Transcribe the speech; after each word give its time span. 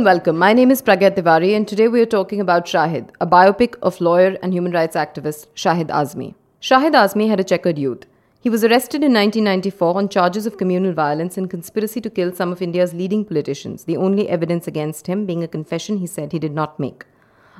and 0.00 0.06
welcome. 0.06 0.38
My 0.38 0.54
name 0.54 0.70
is 0.70 0.80
Pragya 0.80 1.14
Tiwari, 1.14 1.54
and 1.54 1.68
today 1.68 1.86
we 1.86 2.00
are 2.00 2.06
talking 2.06 2.40
about 2.40 2.64
Shahid, 2.64 3.10
a 3.20 3.26
biopic 3.26 3.74
of 3.82 4.00
lawyer 4.00 4.38
and 4.42 4.50
human 4.50 4.72
rights 4.72 4.96
activist 4.96 5.48
Shahid 5.54 5.88
Azmi. 5.88 6.34
Shahid 6.62 6.92
Azmi 6.92 7.28
had 7.28 7.38
a 7.38 7.44
checkered 7.44 7.78
youth. 7.78 8.06
He 8.40 8.48
was 8.48 8.64
arrested 8.64 9.04
in 9.04 9.12
1994 9.12 9.98
on 9.98 10.08
charges 10.08 10.46
of 10.46 10.56
communal 10.56 10.94
violence 10.94 11.36
and 11.36 11.50
conspiracy 11.50 12.00
to 12.00 12.08
kill 12.08 12.32
some 12.34 12.50
of 12.50 12.62
India's 12.62 12.94
leading 12.94 13.26
politicians, 13.26 13.84
the 13.84 13.98
only 13.98 14.26
evidence 14.30 14.66
against 14.66 15.06
him 15.06 15.26
being 15.26 15.44
a 15.44 15.48
confession 15.48 15.98
he 15.98 16.06
said 16.06 16.32
he 16.32 16.38
did 16.38 16.54
not 16.54 16.80
make. 16.80 17.04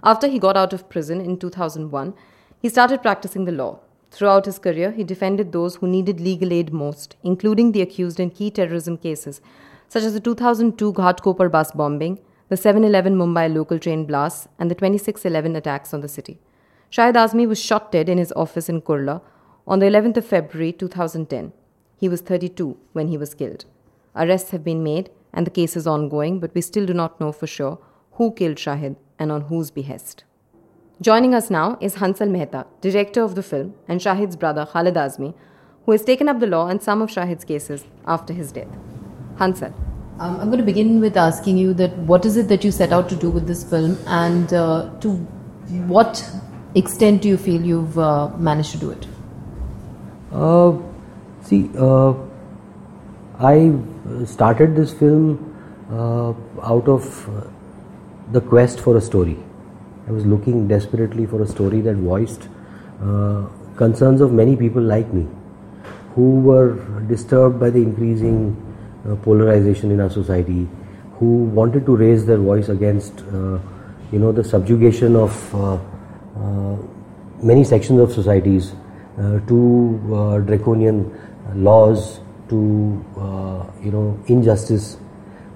After 0.02 0.26
he 0.26 0.38
got 0.38 0.56
out 0.56 0.72
of 0.72 0.88
prison 0.88 1.20
in 1.20 1.36
2001, 1.36 2.14
he 2.58 2.70
started 2.70 3.02
practicing 3.02 3.44
the 3.44 3.52
law. 3.52 3.80
Throughout 4.10 4.46
his 4.46 4.58
career, 4.58 4.92
he 4.92 5.04
defended 5.04 5.52
those 5.52 5.76
who 5.76 5.86
needed 5.86 6.20
legal 6.20 6.54
aid 6.54 6.72
most, 6.72 7.16
including 7.22 7.72
the 7.72 7.82
accused 7.82 8.18
in 8.18 8.30
key 8.30 8.50
terrorism 8.50 8.96
cases 8.96 9.42
such 9.90 10.04
as 10.04 10.14
the 10.14 10.20
2002 10.20 10.92
Ghatkopar 10.92 11.50
bus 11.50 11.72
bombing, 11.72 12.20
the 12.50 12.56
7 12.56 12.84
11 12.84 13.16
Mumbai 13.16 13.52
local 13.54 13.78
train 13.78 14.04
blasts, 14.04 14.48
and 14.58 14.70
the 14.70 14.74
26-11 14.74 15.56
attacks 15.56 15.94
on 15.94 16.00
the 16.00 16.08
city. 16.08 16.38
Shahid 16.90 17.14
Azmi 17.14 17.46
was 17.46 17.60
shot 17.60 17.92
dead 17.92 18.08
in 18.08 18.18
his 18.18 18.32
office 18.32 18.68
in 18.68 18.82
Kurla 18.82 19.22
on 19.66 19.78
the 19.78 19.86
11th 19.86 20.16
of 20.16 20.26
February 20.26 20.72
2010. 20.72 21.52
He 21.96 22.08
was 22.08 22.20
32 22.20 22.76
when 22.92 23.06
he 23.06 23.16
was 23.16 23.34
killed. 23.34 23.66
Arrests 24.16 24.50
have 24.50 24.64
been 24.64 24.82
made 24.82 25.10
and 25.32 25.46
the 25.46 25.50
case 25.50 25.76
is 25.76 25.86
ongoing, 25.86 26.40
but 26.40 26.52
we 26.52 26.60
still 26.60 26.86
do 26.86 26.92
not 26.92 27.20
know 27.20 27.30
for 27.30 27.46
sure 27.46 27.78
who 28.14 28.32
killed 28.32 28.56
Shahid 28.56 28.96
and 29.18 29.30
on 29.30 29.42
whose 29.42 29.70
behest. 29.70 30.24
Joining 31.00 31.34
us 31.34 31.50
now 31.50 31.78
is 31.80 31.96
Hansal 31.96 32.30
Mehta, 32.30 32.66
director 32.80 33.22
of 33.22 33.36
the 33.36 33.42
film, 33.44 33.74
and 33.86 34.00
Shahid's 34.00 34.36
brother 34.36 34.66
Khalid 34.66 34.94
Azmi, 34.94 35.34
who 35.86 35.92
has 35.92 36.04
taken 36.04 36.28
up 36.28 36.40
the 36.40 36.46
law 36.46 36.66
and 36.66 36.82
some 36.82 37.00
of 37.00 37.10
Shahid's 37.10 37.44
cases 37.44 37.84
after 38.06 38.32
his 38.32 38.50
death. 38.50 38.68
Hansal. 39.36 39.72
Um, 40.18 40.40
I'm 40.40 40.46
going 40.48 40.58
to 40.58 40.64
begin 40.64 41.00
with 41.00 41.16
asking 41.16 41.56
you 41.56 41.72
that 41.74 41.96
what 41.98 42.26
is 42.26 42.36
it 42.36 42.48
that 42.48 42.64
you 42.64 42.70
set 42.70 42.92
out 42.92 43.08
to 43.08 43.16
do 43.16 43.30
with 43.30 43.46
this 43.46 43.64
film, 43.64 43.96
and 44.06 44.52
uh, 44.52 44.90
to 45.00 45.12
what 45.94 46.22
extent 46.74 47.22
do 47.22 47.28
you 47.28 47.36
feel 47.36 47.62
you've 47.62 47.98
uh, 47.98 48.28
managed 48.36 48.72
to 48.72 48.78
do 48.78 48.90
it? 48.90 49.06
Uh, 50.32 50.76
see, 51.42 51.70
uh, 51.78 52.14
I 53.38 53.72
started 54.24 54.76
this 54.76 54.92
film 54.92 55.46
uh, 55.90 56.30
out 56.62 56.88
of 56.88 57.28
uh, 57.28 57.48
the 58.32 58.40
quest 58.40 58.80
for 58.80 58.96
a 58.96 59.00
story. 59.00 59.38
I 60.06 60.12
was 60.12 60.26
looking 60.26 60.68
desperately 60.68 61.26
for 61.26 61.42
a 61.42 61.46
story 61.46 61.80
that 61.82 61.96
voiced 61.96 62.48
concerns 63.76 64.20
of 64.20 64.32
many 64.32 64.56
people 64.56 64.82
like 64.82 65.12
me 65.14 65.26
who 66.14 66.40
were 66.40 66.74
disturbed 67.08 67.58
by 67.58 67.70
the 67.70 67.78
increasing 67.78 68.56
polarization 69.22 69.90
in 69.90 70.00
our 70.00 70.10
society, 70.10 70.68
who 71.18 71.44
wanted 71.44 71.86
to 71.86 71.96
raise 71.96 72.24
their 72.26 72.38
voice 72.38 72.68
against, 72.68 73.20
uh, 73.32 73.58
you 74.12 74.18
know, 74.18 74.32
the 74.32 74.42
subjugation 74.42 75.16
of 75.16 75.54
uh, 75.54 75.78
many 77.42 77.64
sections 77.64 78.00
of 78.00 78.12
societies 78.12 78.72
to 79.46 80.42
draconian 80.46 81.12
laws, 81.54 82.20
to 82.48 82.56
you 83.82 83.90
know 83.90 84.18
injustice, 84.28 84.96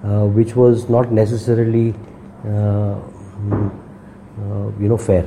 which 0.03 0.55
was 0.55 0.89
not 0.89 1.11
necessarily 1.13 1.95
mm, 2.45 3.71
you 4.81 4.89
know 4.89 4.99
fair. 4.99 5.27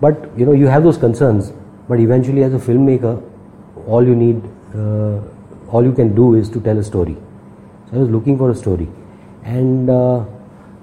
But 0.00 0.30
you 0.36 0.44
know 0.46 0.52
you 0.52 0.66
have 0.66 0.82
those 0.82 0.98
concerns, 0.98 1.52
but 1.88 2.00
eventually 2.00 2.42
as 2.42 2.54
a 2.54 2.58
filmmaker, 2.58 3.22
all 3.86 4.06
you 4.06 4.14
need 4.14 4.42
uh, 4.74 5.20
all 5.70 5.84
you 5.84 5.92
can 5.92 6.14
do 6.14 6.34
is 6.34 6.48
to 6.50 6.60
tell 6.60 6.78
a 6.78 6.84
story. 6.84 7.16
So 7.90 7.96
I 7.96 7.98
was 8.00 8.10
looking 8.10 8.38
for 8.38 8.50
a 8.50 8.54
story. 8.54 8.88
And 9.44 9.88
uh, 9.88 10.24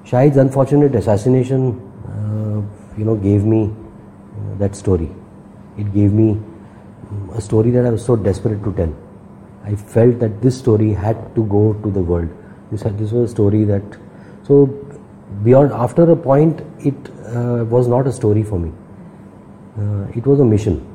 Shahid's 0.03 0.37
unfortunate 0.37 0.95
assassination, 0.95 1.79
uh, 2.07 2.97
you 2.97 3.05
know, 3.05 3.15
gave 3.15 3.43
me 3.43 3.73
that 4.59 4.75
story. 4.75 5.09
It 5.77 5.93
gave 5.93 6.13
me 6.13 6.33
mm, 6.33 7.37
a 7.37 7.41
story 7.41 7.71
that 7.71 7.85
I 7.85 7.89
was 7.89 8.03
so 8.03 8.15
desperate 8.15 8.63
to 8.63 8.73
tell. 8.73 8.93
I 9.63 9.75
felt 9.75 10.19
that 10.19 10.41
this 10.41 10.57
story 10.57 10.93
had 10.93 11.35
to 11.35 11.45
go 11.45 11.73
to 11.83 11.91
the 11.91 12.01
world. 12.01 12.29
This, 12.71 12.83
this 12.83 13.11
was 13.11 13.29
a 13.29 13.33
story 13.33 13.63
that, 13.65 13.83
so 14.43 14.65
beyond, 15.43 15.71
after 15.71 16.09
a 16.09 16.15
point, 16.15 16.61
it 16.79 16.95
uh, 17.25 17.65
was 17.65 17.87
not 17.87 18.07
a 18.07 18.11
story 18.11 18.43
for 18.43 18.59
me. 18.59 18.71
Uh, 19.77 20.07
it 20.15 20.25
was 20.25 20.39
a 20.39 20.45
mission. 20.45 20.85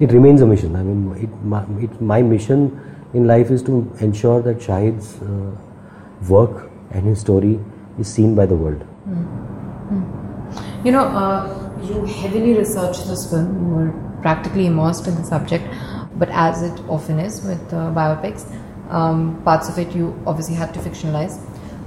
It 0.00 0.12
remains 0.12 0.42
a 0.42 0.46
mission. 0.46 0.76
I 0.76 0.82
mean, 0.82 1.16
it, 1.16 1.44
my, 1.44 1.64
it, 1.82 2.00
my 2.00 2.22
mission 2.22 2.80
in 3.14 3.26
life 3.26 3.50
is 3.50 3.62
to 3.62 3.90
ensure 4.00 4.42
that 4.42 4.58
Shahid's 4.58 5.20
uh, 5.22 5.56
work 6.28 6.70
and 6.90 7.06
his 7.06 7.20
story 7.20 7.58
is 7.98 8.12
seen 8.12 8.34
by 8.34 8.46
the 8.46 8.56
world. 8.56 8.84
Mm. 9.08 10.84
You 10.84 10.92
know, 10.92 11.04
uh, 11.04 11.70
you 11.82 12.04
heavily 12.04 12.54
researched 12.54 13.06
this 13.06 13.30
film, 13.30 13.48
you 13.62 13.74
were 13.74 14.20
practically 14.22 14.66
immersed 14.66 15.06
in 15.06 15.14
the 15.14 15.24
subject, 15.24 15.64
but 16.14 16.28
as 16.30 16.62
it 16.62 16.80
often 16.88 17.18
is 17.18 17.42
with 17.42 17.72
uh, 17.72 17.90
biopics, 17.92 18.50
um, 18.90 19.42
parts 19.44 19.68
of 19.68 19.78
it 19.78 19.94
you 19.94 20.20
obviously 20.26 20.54
had 20.54 20.72
to 20.74 20.80
fictionalize. 20.80 21.38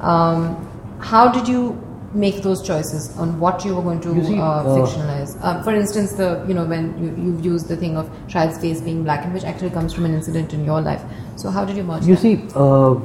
Um, 0.02 0.68
how 1.00 1.32
did 1.32 1.48
you 1.48 1.91
make 2.14 2.42
those 2.44 2.62
choices 2.66 3.18
on 3.18 3.40
what 3.40 3.64
you 3.66 3.76
were 3.76 3.82
going 3.82 4.02
to 4.02 4.26
see, 4.26 4.38
uh, 4.38 4.44
uh, 4.44 4.64
fictionalize. 4.78 5.38
Uh, 5.42 5.64
for 5.64 5.74
instance, 5.74 6.14
the 6.14 6.44
you 6.48 6.54
know 6.54 6.66
when 6.66 6.98
you, 7.04 7.34
have 7.34 7.46
used 7.46 7.68
the 7.68 7.78
thing 7.78 7.98
of 7.98 8.10
Shahid's 8.28 8.58
face 8.58 8.82
being 8.82 9.04
blackened, 9.04 9.34
which 9.34 9.44
actually 9.44 9.70
comes 9.70 9.94
from 9.94 10.06
an 10.06 10.14
incident 10.14 10.54
in 10.54 10.66
your 10.66 10.82
life. 10.82 11.02
So 11.36 11.50
how 11.50 11.66
did 11.66 11.78
you 11.78 11.84
merge? 11.84 12.06
You 12.06 12.16
that? 12.16 12.22
see, 12.22 12.36
uh, 12.56 12.96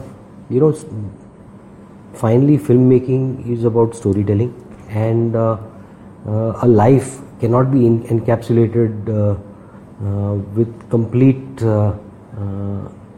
you 0.51 0.61
know, 0.61 0.73
finally, 2.15 2.59
filmmaking 2.59 3.49
is 3.51 3.65
about 3.65 3.95
storytelling, 3.95 4.53
and 4.89 5.37
uh, 5.37 5.59
uh, 6.27 6.59
a 6.63 6.67
life 6.67 7.21
cannot 7.41 7.71
be 7.71 7.87
in, 7.87 8.03
encapsulated 8.05 9.07
with 10.55 10.91
complete 10.91 11.63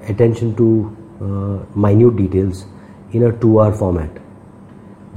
attention 0.09 0.55
to 0.56 0.97
minute 1.75 2.16
details 2.16 2.66
in 3.12 3.22
a 3.25 3.32
two-hour 3.41 3.72
format 3.72 4.10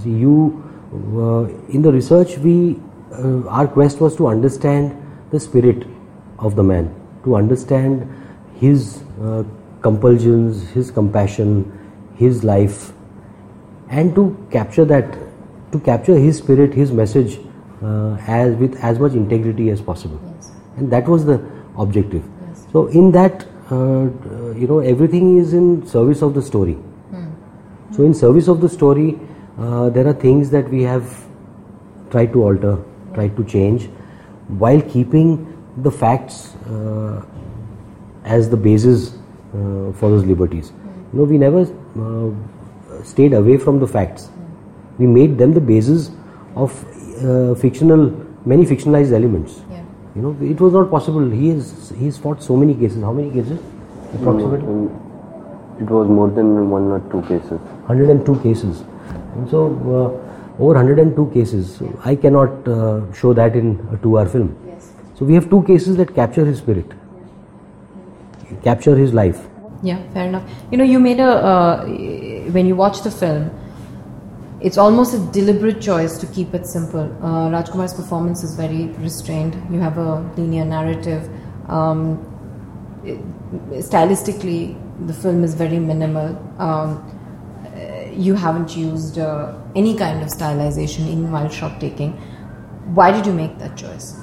you 0.05 0.63
uh, 0.93 1.43
in 1.69 1.81
the 1.81 1.91
research 1.91 2.37
we 2.37 2.79
uh, 3.13 3.47
our 3.47 3.67
quest 3.67 4.01
was 4.01 4.15
to 4.15 4.27
understand 4.27 4.95
the 5.31 5.39
spirit 5.39 5.87
of 6.39 6.55
the 6.55 6.63
man 6.63 6.93
to 7.23 7.35
understand 7.35 8.07
his 8.55 9.03
uh, 9.21 9.43
compulsions 9.81 10.69
his 10.69 10.91
compassion 10.91 11.53
his 12.15 12.43
life 12.43 12.91
and 13.89 14.13
to 14.15 14.25
capture 14.51 14.85
that 14.85 15.17
to 15.71 15.79
capture 15.79 16.17
his 16.17 16.37
spirit 16.37 16.73
his 16.73 16.91
message 16.91 17.39
uh, 17.83 18.15
as 18.27 18.55
with 18.55 18.75
as 18.91 18.99
much 18.99 19.13
integrity 19.13 19.69
as 19.69 19.81
possible 19.81 20.19
yes. 20.35 20.51
and 20.77 20.91
that 20.91 21.07
was 21.07 21.25
the 21.25 21.39
objective 21.77 22.23
yes. 22.47 22.65
so 22.71 22.87
in 22.87 23.11
that 23.11 23.47
uh, 23.71 24.03
you 24.61 24.67
know 24.67 24.79
everything 24.79 25.37
is 25.37 25.53
in 25.53 25.85
service 25.87 26.21
of 26.21 26.33
the 26.33 26.41
story 26.41 26.73
hmm. 26.73 27.27
so 27.91 28.03
in 28.03 28.13
service 28.13 28.47
of 28.47 28.61
the 28.61 28.69
story 28.69 29.19
uh, 29.61 29.89
there 29.89 30.07
are 30.07 30.13
things 30.13 30.49
that 30.49 30.69
we 30.69 30.81
have 30.83 31.23
tried 32.09 32.33
to 32.33 32.43
alter, 32.43 32.77
tried 33.13 33.35
to 33.37 33.43
change, 33.45 33.85
while 34.47 34.81
keeping 34.81 35.47
the 35.77 35.91
facts 35.91 36.55
uh, 36.65 37.23
as 38.23 38.49
the 38.49 38.57
basis 38.57 39.13
uh, 39.53 39.91
for 39.93 40.09
those 40.09 40.25
liberties. 40.25 40.71
You 41.13 41.19
know, 41.19 41.23
we 41.25 41.37
never 41.37 41.61
uh, 41.99 43.03
stayed 43.03 43.33
away 43.33 43.57
from 43.57 43.79
the 43.79 43.87
facts. 43.87 44.29
We 44.97 45.07
made 45.07 45.37
them 45.37 45.53
the 45.53 45.61
basis 45.61 46.11
of 46.55 46.71
uh, 47.23 47.55
fictional, 47.55 48.09
many 48.45 48.65
fictionalized 48.65 49.11
elements. 49.11 49.61
Yeah. 49.69 49.83
You 50.15 50.21
know, 50.21 50.37
it 50.41 50.59
was 50.59 50.73
not 50.73 50.89
possible. 50.89 51.29
He 51.29 51.49
has 51.49 51.93
he's 51.97 52.17
fought 52.17 52.43
so 52.43 52.55
many 52.55 52.73
cases. 52.73 53.01
How 53.01 53.13
many 53.13 53.31
cases? 53.31 53.59
Approximately. 54.15 54.89
It 55.81 55.89
was 55.89 56.07
more 56.07 56.29
than 56.29 56.69
one 56.69 56.91
or 56.91 56.99
two 57.11 57.21
cases. 57.27 57.59
102 57.87 58.39
cases. 58.41 58.83
And 59.35 59.49
so, 59.49 59.67
uh, 59.67 60.63
over 60.63 60.73
102 60.73 61.31
cases. 61.33 61.75
So 61.75 61.99
I 62.03 62.15
cannot 62.15 62.67
uh, 62.67 63.11
show 63.13 63.33
that 63.33 63.55
in 63.55 63.87
a 63.91 63.97
two 63.97 64.17
hour 64.17 64.27
film. 64.27 64.57
Yes. 64.67 64.91
So, 65.15 65.25
we 65.25 65.33
have 65.35 65.49
two 65.49 65.63
cases 65.63 65.97
that 65.97 66.13
capture 66.15 66.45
his 66.45 66.59
spirit, 66.59 66.85
yeah. 68.49 68.57
capture 68.63 68.95
his 68.95 69.13
life. 69.13 69.47
Yeah, 69.83 70.01
fair 70.13 70.27
enough. 70.27 70.47
You 70.71 70.77
know, 70.77 70.83
you 70.83 70.99
made 70.99 71.19
a, 71.19 71.29
uh, 71.29 71.85
when 72.51 72.67
you 72.67 72.75
watch 72.75 73.01
the 73.01 73.11
film, 73.11 73.49
it's 74.61 74.77
almost 74.77 75.15
a 75.15 75.19
deliberate 75.31 75.81
choice 75.81 76.17
to 76.19 76.27
keep 76.27 76.53
it 76.53 76.67
simple. 76.67 77.11
Uh, 77.21 77.49
Rajkumar's 77.49 77.95
performance 77.95 78.43
is 78.43 78.55
very 78.55 78.87
restrained. 79.05 79.55
You 79.71 79.79
have 79.79 79.97
a 79.97 80.21
linear 80.37 80.65
narrative. 80.65 81.27
Um, 81.67 82.19
it, 83.03 83.19
stylistically, 83.79 84.77
the 85.07 85.13
film 85.13 85.43
is 85.43 85.55
very 85.55 85.79
minimal. 85.79 86.37
Um, 86.59 87.20
you 88.13 88.35
haven't 88.35 88.75
used 88.75 89.17
uh, 89.17 89.53
any 89.75 89.95
kind 89.95 90.21
of 90.21 90.29
stylization 90.29 91.11
in 91.11 91.31
while 91.31 91.49
shot 91.49 91.79
taking. 91.79 92.13
Why 92.93 93.11
did 93.11 93.25
you 93.25 93.33
make 93.33 93.57
that 93.59 93.77
choice? 93.77 94.15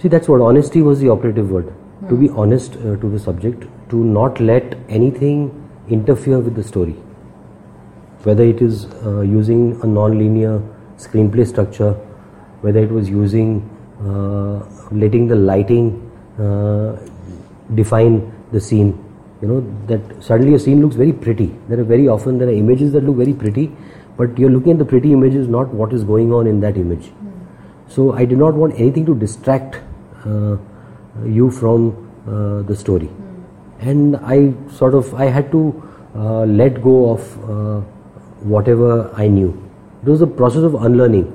See, 0.00 0.08
that's 0.08 0.28
what 0.28 0.40
honesty 0.40 0.82
was 0.82 1.00
the 1.00 1.08
operative 1.08 1.50
word. 1.50 1.66
Hmm. 1.66 2.08
To 2.08 2.16
be 2.16 2.28
honest 2.30 2.76
uh, 2.76 2.96
to 2.96 3.10
the 3.10 3.18
subject, 3.18 3.66
to 3.90 3.96
not 3.96 4.40
let 4.40 4.76
anything 4.88 5.50
interfere 5.88 6.38
with 6.38 6.54
the 6.56 6.62
story. 6.62 6.96
whether 8.24 8.44
it 8.44 8.62
is 8.62 8.86
uh, 9.04 9.20
using 9.20 9.80
a 9.82 9.86
non-linear 9.86 10.62
screenplay 10.96 11.46
structure, 11.46 11.92
whether 12.60 12.80
it 12.80 12.90
was 12.90 13.08
using 13.08 13.68
uh, 14.00 14.64
letting 14.90 15.26
the 15.26 15.34
lighting 15.34 15.86
uh, 16.38 16.96
define 17.74 18.32
the 18.52 18.60
scene. 18.60 18.92
You 19.42 19.48
know 19.48 19.60
that 19.88 20.22
suddenly 20.22 20.54
a 20.54 20.58
scene 20.58 20.80
looks 20.80 20.94
very 20.94 21.12
pretty. 21.12 21.46
There 21.68 21.80
are 21.80 21.84
very 21.84 22.06
often 22.06 22.38
there 22.38 22.48
are 22.48 22.52
images 22.52 22.92
that 22.92 23.02
look 23.02 23.16
very 23.16 23.32
pretty, 23.34 23.72
but 24.16 24.38
you're 24.38 24.50
looking 24.50 24.72
at 24.72 24.78
the 24.78 24.84
pretty 24.84 25.12
images, 25.12 25.48
not 25.48 25.74
what 25.74 25.92
is 25.92 26.04
going 26.04 26.32
on 26.32 26.46
in 26.46 26.60
that 26.60 26.76
image. 26.76 27.10
So 27.88 28.12
I 28.12 28.24
did 28.24 28.38
not 28.38 28.54
want 28.54 28.74
anything 28.78 29.04
to 29.06 29.16
distract 29.16 29.80
uh, 30.24 30.58
you 31.24 31.50
from 31.50 32.08
uh, 32.28 32.62
the 32.62 32.76
story, 32.76 33.10
and 33.80 34.16
I 34.16 34.54
sort 34.70 34.94
of 34.94 35.12
I 35.14 35.24
had 35.24 35.50
to 35.50 35.62
uh, 36.14 36.44
let 36.44 36.80
go 36.80 37.10
of 37.10 37.50
uh, 37.50 37.80
whatever 38.54 39.10
I 39.16 39.26
knew. 39.26 39.50
It 40.04 40.08
was 40.08 40.22
a 40.22 40.26
process 40.26 40.62
of 40.62 40.76
unlearning 40.76 41.26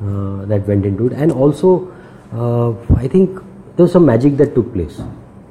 uh, 0.00 0.46
that 0.46 0.68
went 0.68 0.86
into 0.86 1.08
it, 1.08 1.14
and 1.14 1.32
also 1.32 1.92
uh, 2.32 2.70
I 2.94 3.08
think 3.08 3.40
there 3.74 3.84
was 3.84 3.92
some 3.92 4.06
magic 4.06 4.36
that 4.36 4.54
took 4.54 4.72
place. 4.72 5.00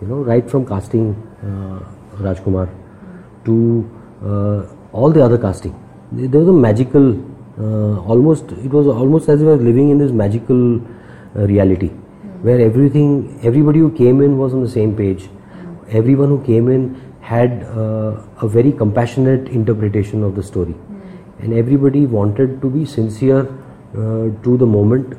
You 0.02 0.08
know, 0.08 0.22
right 0.24 0.50
from 0.50 0.66
casting 0.66 1.14
uh, 1.44 1.80
Rajkumar 2.24 2.70
to 3.44 3.56
uh, 4.24 4.64
all 4.94 5.12
the 5.12 5.22
other 5.22 5.38
casting, 5.38 5.76
there 6.12 6.40
was 6.40 6.48
a 6.48 6.54
magical. 6.54 7.20
Uh, 7.60 8.00
almost, 8.00 8.54
it 8.54 8.72
was 8.72 8.88
almost 8.88 9.28
as 9.28 9.42
if 9.42 9.48
I 9.48 9.52
was 9.52 9.62
living 9.62 9.90
in 9.90 9.98
this 9.98 10.14
magical 10.14 10.80
reality, 11.36 11.90
where 12.44 12.62
everything, 12.62 13.38
everybody 13.44 13.80
who 13.80 13.92
came 13.92 14.22
in 14.22 14.38
was 14.38 14.54
on 14.54 14.64
the 14.64 14.70
same 14.70 14.96
page. 14.96 15.30
Everyone 15.90 16.30
who 16.30 16.42
came 16.46 16.70
in 16.70 16.96
had 17.20 17.64
uh, 17.64 18.22
a 18.42 18.48
very 18.48 18.72
compassionate 18.72 19.50
interpretation 19.50 20.24
of 20.24 20.36
the 20.36 20.44
story, 20.44 20.76
and 21.40 21.54
everybody 21.54 22.06
wanted 22.06 22.62
to 22.62 22.70
be 22.70 22.86
sincere 22.86 23.42
uh, 23.42 24.32
to 24.44 24.56
the 24.58 24.66
moment, 24.66 25.18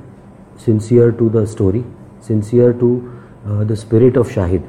sincere 0.56 1.12
to 1.12 1.28
the 1.28 1.46
story, 1.46 1.84
sincere 2.20 2.72
to 2.72 3.19
uh, 3.46 3.64
the 3.64 3.76
spirit 3.76 4.16
of 4.16 4.28
Shahid. 4.28 4.62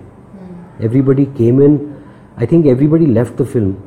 Everybody 0.79 1.25
came 1.27 1.61
in, 1.61 2.03
I 2.37 2.45
think 2.45 2.65
everybody 2.65 3.05
left 3.05 3.37
the 3.37 3.45
film, 3.45 3.77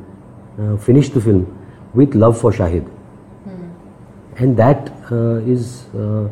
uh, 0.59 0.77
finished 0.77 1.13
the 1.13 1.21
film 1.21 1.45
with 1.93 2.15
love 2.15 2.39
for 2.39 2.51
Shahid. 2.51 2.89
And 4.37 4.57
that 4.57 4.91
uh, 5.11 5.37
is, 5.53 5.87
uh, 5.95 6.27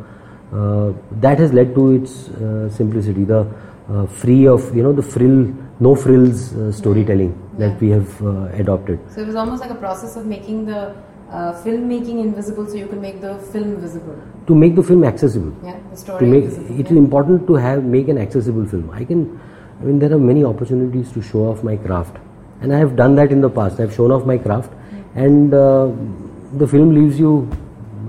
uh, 0.54 0.94
that 1.22 1.40
has 1.40 1.54
led 1.54 1.74
to 1.76 1.92
its 1.94 2.30
uh, 2.30 2.70
simplicity, 2.70 3.24
the 3.24 3.48
uh, 3.90 4.06
free 4.06 4.46
of, 4.48 4.76
you 4.76 4.84
know, 4.84 4.94
the 4.94 5.02
frill, 5.02 5.54
no 5.80 5.96
frills 5.96 6.54
uh, 6.54 6.72
storytelling 6.72 7.38
that 7.58 7.80
we 7.82 7.90
have 7.90 8.22
uh, 8.22 8.46
adopted. 8.54 9.00
So 9.10 9.22
it 9.22 9.28
was 9.28 9.36
almost 9.36 9.62
like 9.62 9.72
a 9.72 9.76
process 9.76 10.16
of 10.16 10.26
making 10.26 10.66
the 10.66 10.96
uh, 11.30 11.54
filmmaking 11.64 12.20
invisible 12.24 12.68
so 12.68 12.76
you 12.76 12.88
can 12.88 13.02
make 13.02 13.22
the 13.22 13.36
film 13.52 13.78
visible. 13.78 14.16
To 14.48 14.56
make 14.56 14.76
the 14.76 14.84
film 14.84 15.04
accessible. 15.04 15.54
Yeah, 15.64 15.80
the 15.92 15.98
story 15.98 16.20
to 16.20 16.26
make 16.26 16.44
visible. 16.46 16.80
it 16.80 16.92
is 16.92 16.98
important 16.98 17.48
to 17.48 17.56
have 17.56 17.84
make 17.84 18.08
an 18.10 18.18
accessible 18.18 18.66
film 18.66 18.90
i 18.92 19.04
can 19.04 19.40
i 19.80 19.84
mean 19.86 20.00
there 20.00 20.14
are 20.14 20.20
many 20.20 20.44
opportunities 20.44 21.12
to 21.14 21.22
show 21.22 21.46
off 21.52 21.64
my 21.64 21.76
craft 21.78 22.18
and 22.62 22.74
i 22.74 22.78
have 22.78 22.96
done 22.96 23.16
that 23.16 23.32
in 23.32 23.42
the 23.42 23.50
past 23.50 23.80
i've 23.80 23.94
shown 23.96 24.12
off 24.12 24.26
my 24.26 24.38
craft 24.38 24.72
and 25.16 25.54
uh, 25.54 25.88
the 26.58 26.68
film 26.68 26.94
leaves 26.94 27.20
you 27.20 27.34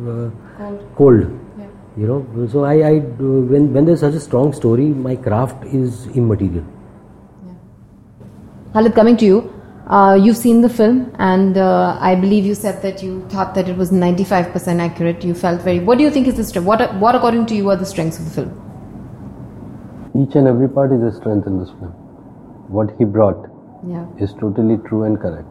uh, 0.08 0.31
Cold. 0.58 0.84
cold 0.96 1.20
Yeah. 1.58 1.66
you 1.96 2.06
know 2.06 2.46
so 2.52 2.64
i, 2.64 2.75
I 2.90 2.99
when 2.99 3.72
when 3.72 3.84
there's 3.84 4.00
such 4.00 4.14
a 4.14 4.20
strong 4.20 4.52
story 4.52 4.87
my 5.08 5.16
craft 5.16 5.64
is 5.64 6.06
immaterial 6.08 6.64
Khalid, 8.75 8.94
coming 8.94 9.16
to 9.19 9.25
you, 9.25 9.54
uh, 9.87 10.19
you've 10.21 10.37
seen 10.37 10.63
the 10.63 10.69
film, 10.69 11.15
and 11.19 11.59
uh, 11.59 11.99
I 12.01 12.15
believe 12.15 12.45
you 12.47 12.55
said 12.55 12.81
that 12.83 13.03
you 13.03 13.27
thought 13.29 13.55
that 13.55 13.69
it 13.69 13.77
was 13.77 13.91
95% 13.91 14.81
accurate. 14.81 15.23
You 15.25 15.35
felt 15.35 15.61
very. 15.63 15.81
What 15.81 15.99
do 15.99 16.05
you 16.05 16.11
think 16.11 16.27
is 16.27 16.37
the 16.37 16.45
strength? 16.45 16.67
What, 16.67 16.95
what, 16.97 17.15
according 17.15 17.47
to 17.47 17.55
you, 17.55 17.69
are 17.71 17.77
the 17.77 17.85
strengths 17.85 18.19
of 18.19 18.25
the 18.25 18.31
film? 18.31 18.61
Each 20.17 20.35
and 20.37 20.47
every 20.49 20.69
part 20.69 20.93
is 20.93 21.03
a 21.03 21.15
strength 21.15 21.47
in 21.47 21.59
this 21.61 21.69
film. 21.71 21.93
What 22.69 22.91
he 22.99 23.05
brought 23.05 23.51
Yeah. 23.87 24.07
is 24.19 24.33
totally 24.41 24.79
true 24.89 25.03
and 25.03 25.21
correct. 25.21 25.49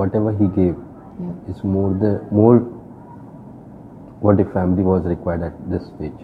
Whatever 0.00 0.30
he 0.32 0.46
gave 0.48 0.76
Yeah. 1.20 1.52
is 1.52 1.64
more 1.64 1.92
the 2.02 2.12
more 2.30 2.58
what 4.20 4.38
a 4.38 4.44
family 4.52 4.82
was 4.82 5.04
required 5.06 5.42
at 5.42 5.56
this 5.70 5.86
stage. 5.96 6.20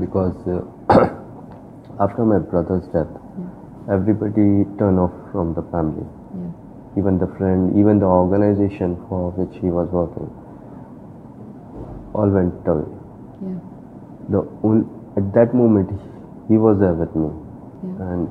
Because 0.00 0.36
uh, 0.46 0.60
after 2.04 2.24
my 2.24 2.38
brother's 2.38 2.86
death, 2.88 3.08
everybody 3.88 4.64
turned 4.78 4.98
off 4.98 5.12
from 5.32 5.54
the 5.54 5.62
family. 5.70 6.04
Even 6.98 7.18
the 7.18 7.26
friend, 7.38 7.76
even 7.78 7.98
the 8.00 8.06
organization 8.06 8.96
for 9.08 9.30
which 9.32 9.56
he 9.60 9.68
was 9.70 9.88
working, 9.90 10.28
all 12.14 12.28
went 12.28 12.66
away. 12.66 12.88
Yeah. 13.42 13.58
the 14.32 14.38
on, 14.68 14.80
at 15.16 15.32
that 15.34 15.54
moment 15.54 15.88
he 16.48 16.56
was 16.64 16.78
there 16.80 16.92
with 17.02 17.14
me 17.20 17.28
Yeah. 17.84 18.02
and 18.08 18.28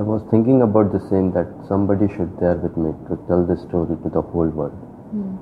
i 0.00 0.02
was 0.08 0.22
thinking 0.32 0.62
about 0.66 0.90
the 0.94 1.00
same 1.10 1.28
that 1.36 1.52
somebody 1.68 2.08
should 2.14 2.32
there 2.40 2.56
with 2.64 2.76
me 2.86 2.90
to 3.10 3.18
tell 3.28 3.44
this 3.50 3.60
story 3.68 3.96
to 4.06 4.10
the 4.16 4.22
whole 4.32 4.50
world 4.60 4.74
Hmm. 5.12 5.36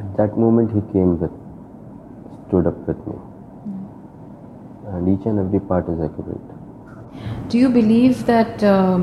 at 0.00 0.08
that 0.18 0.36
moment 0.46 0.74
he 0.78 0.82
came 0.96 1.12
with 1.22 1.36
stood 2.48 2.66
up 2.72 2.80
with 2.90 3.00
me 3.12 3.16
and 4.94 5.08
each 5.14 5.26
and 5.32 5.38
every 5.46 5.60
part 5.72 5.88
is 5.94 6.00
accurate 6.08 6.52
Do 7.52 7.58
you 7.64 7.68
believe 7.78 8.26
that 8.26 8.62
um, 8.74 9.02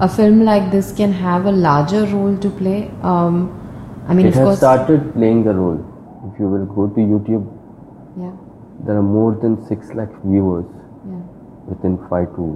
a 0.00 0.08
film 0.08 0.44
like 0.44 0.70
this 0.70 0.92
can 0.92 1.12
have 1.12 1.46
a 1.46 1.52
larger 1.52 2.04
role 2.06 2.36
to 2.38 2.50
play? 2.50 2.90
Um, 3.02 3.38
I 4.08 4.14
mean, 4.14 4.26
it 4.26 4.36
of 4.36 4.46
has 4.48 4.58
started 4.58 5.12
playing 5.14 5.44
the 5.44 5.54
role 5.54 5.78
if 6.32 6.38
you 6.40 6.48
will 6.48 6.66
go 6.76 6.86
to 6.94 7.00
youtube 7.12 7.46
Yeah. 8.20 8.30
there 8.86 8.96
are 8.96 9.02
more 9.02 9.32
than 9.42 9.56
6 9.66 9.92
lakh 9.98 10.14
viewers 10.24 10.64
Yeah. 11.10 11.18
within 11.72 11.98
5 12.12 12.30
to 12.36 12.46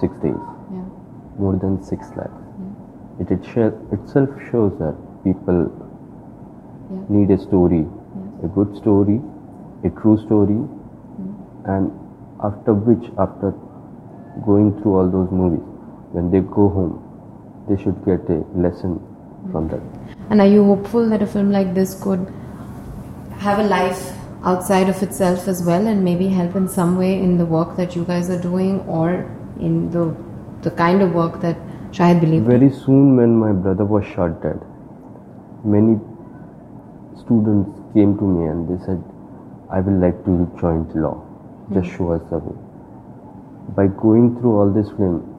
6 0.00 0.16
days 0.26 0.44
Yeah. 0.76 0.84
more 1.38 1.56
than 1.64 1.82
6 1.82 2.12
lakhs. 2.16 2.42
It, 3.18 3.30
it 3.36 3.44
sha- 3.52 3.72
itself 3.96 4.28
shows 4.50 4.72
that 4.78 4.94
people 5.24 5.60
Yeah. 6.90 6.98
need 7.08 7.30
a 7.30 7.38
story, 7.38 7.84
a 8.44 8.48
good 8.58 8.76
story, 8.76 9.20
a 9.84 9.90
true 10.00 10.16
story, 10.18 10.60
and 11.74 11.90
after 12.50 12.74
which, 12.74 13.10
after 13.26 13.54
going 14.50 14.72
through 14.80 14.94
all 14.98 15.08
those 15.16 15.30
movies, 15.30 15.64
when 16.12 16.30
they 16.30 16.40
go 16.40 16.68
home, 16.68 17.02
they 17.68 17.80
should 17.82 18.04
get 18.04 18.28
a 18.30 18.44
lesson 18.54 19.00
from 19.52 19.68
that. 19.68 19.80
And 20.30 20.40
are 20.40 20.46
you 20.46 20.64
hopeful 20.64 21.08
that 21.10 21.22
a 21.22 21.26
film 21.26 21.50
like 21.50 21.74
this 21.74 22.00
could 22.02 22.32
have 23.38 23.58
a 23.58 23.64
life 23.64 24.12
outside 24.44 24.88
of 24.88 25.02
itself 25.02 25.48
as 25.48 25.62
well 25.62 25.86
and 25.86 26.04
maybe 26.04 26.28
help 26.28 26.56
in 26.56 26.68
some 26.68 26.96
way 26.96 27.14
in 27.20 27.36
the 27.36 27.46
work 27.46 27.76
that 27.76 27.96
you 27.96 28.04
guys 28.04 28.30
are 28.30 28.40
doing 28.40 28.80
or 28.80 29.30
in 29.60 29.90
the 29.90 30.14
the 30.62 30.70
kind 30.70 31.02
of 31.02 31.12
work 31.14 31.40
that 31.40 31.56
Shahid 31.92 32.20
believed 32.20 32.46
in? 32.46 32.58
Very 32.58 32.70
soon, 32.70 33.16
when 33.16 33.36
my 33.36 33.52
brother 33.52 33.84
was 33.84 34.04
shot 34.04 34.42
dead, 34.42 34.60
many 35.64 35.98
students 37.20 37.70
came 37.94 38.16
to 38.18 38.24
me 38.24 38.46
and 38.48 38.68
they 38.68 38.84
said, 38.84 39.02
I 39.70 39.80
will 39.80 39.98
like 40.00 40.24
to 40.24 40.34
join 40.60 40.88
the 40.88 41.00
law. 41.06 41.16
Just 41.72 41.90
hmm. 41.90 41.96
show 41.96 42.12
us 42.12 42.22
the 42.30 42.38
way. 42.38 42.56
By 43.76 43.86
going 43.88 44.36
through 44.38 44.58
all 44.58 44.70
this 44.72 44.88
film, 44.90 45.35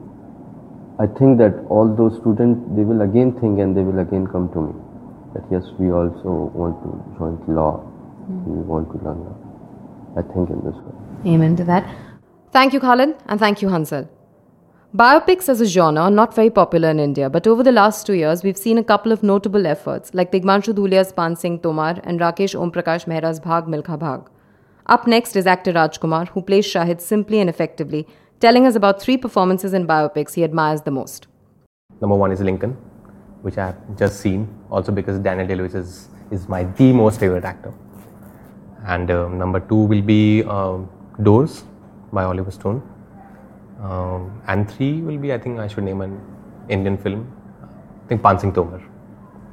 I 1.00 1.06
think 1.06 1.38
that 1.38 1.64
all 1.68 1.94
those 1.94 2.18
students, 2.20 2.60
they 2.74 2.82
will 2.82 3.02
again 3.02 3.32
think 3.40 3.60
and 3.60 3.76
they 3.76 3.82
will 3.82 4.00
again 4.00 4.26
come 4.26 4.50
to 4.52 4.60
me. 4.60 4.72
That 5.34 5.44
yes, 5.50 5.64
we 5.78 5.92
also 5.92 6.50
want 6.54 6.82
to 6.82 7.18
join 7.18 7.38
law. 7.54 7.78
Hmm. 7.78 8.44
We 8.50 8.62
want 8.62 8.90
to 8.92 8.98
learn 9.04 9.20
law. 9.24 9.36
I 10.16 10.22
think 10.22 10.50
in 10.50 10.64
this 10.64 10.74
way. 10.74 11.34
Amen 11.34 11.54
to 11.56 11.64
that. 11.64 11.88
Thank 12.50 12.72
you, 12.72 12.80
Khalid, 12.80 13.14
and 13.26 13.38
thank 13.38 13.62
you, 13.62 13.68
Hansal. 13.68 14.08
Biopics 14.96 15.48
as 15.50 15.60
a 15.60 15.66
genre 15.66 16.04
are 16.04 16.10
not 16.10 16.34
very 16.34 16.50
popular 16.50 16.88
in 16.90 16.98
India, 16.98 17.28
but 17.28 17.46
over 17.46 17.62
the 17.62 17.70
last 17.70 18.06
two 18.06 18.14
years, 18.14 18.42
we've 18.42 18.56
seen 18.56 18.78
a 18.78 18.82
couple 18.82 19.12
of 19.12 19.22
notable 19.22 19.66
efforts, 19.66 20.14
like 20.14 20.32
Tigmanshu 20.32 20.72
Dhulia's 20.72 21.12
Paan 21.12 21.36
Singh 21.36 21.60
Tomar 21.60 22.00
and 22.04 22.18
Rakesh 22.18 22.58
Om 22.58 22.72
Prakash 22.72 23.06
Mehra's 23.06 23.38
Bhag 23.38 23.68
Milkha 23.68 23.98
Bhag. 23.98 24.26
Up 24.86 25.06
next 25.06 25.36
is 25.36 25.46
actor 25.46 25.74
Rajkumar, 25.74 26.28
who 26.28 26.40
plays 26.40 26.66
Shahid 26.66 27.02
simply 27.02 27.38
and 27.38 27.50
effectively, 27.50 28.08
telling 28.40 28.66
us 28.66 28.74
about 28.74 29.00
three 29.02 29.16
performances 29.16 29.72
in 29.72 29.86
biopics 29.86 30.34
he 30.34 30.44
admires 30.44 30.82
the 30.82 30.90
most. 30.90 31.26
Number 32.00 32.16
one 32.16 32.30
is 32.30 32.40
Lincoln, 32.40 32.72
which 33.42 33.58
I 33.58 33.66
have 33.66 33.98
just 33.98 34.20
seen, 34.20 34.48
also 34.70 34.92
because 34.92 35.18
Daniel 35.18 35.46
Day 35.46 35.56
Lewis 35.56 35.74
is, 35.74 36.08
is 36.30 36.48
my 36.48 36.64
the 36.64 36.92
most 36.92 37.18
favorite 37.18 37.44
actor. 37.44 37.74
And 38.86 39.10
um, 39.10 39.38
number 39.38 39.60
two 39.60 39.74
will 39.74 40.02
be 40.02 40.44
um 40.44 40.88
Doors 41.22 41.64
by 42.12 42.22
Oliver 42.24 42.52
Stone. 42.52 42.80
Um, 43.80 44.40
and 44.46 44.70
three 44.70 45.02
will 45.02 45.18
be, 45.18 45.32
I 45.32 45.38
think 45.38 45.58
I 45.58 45.66
should 45.66 45.84
name 45.84 46.00
an 46.00 46.20
Indian 46.68 46.96
film. 46.96 47.32
I 48.04 48.08
think 48.08 48.22
Paan 48.22 48.40
Singh 48.40 48.52
Tomar. 48.52 48.82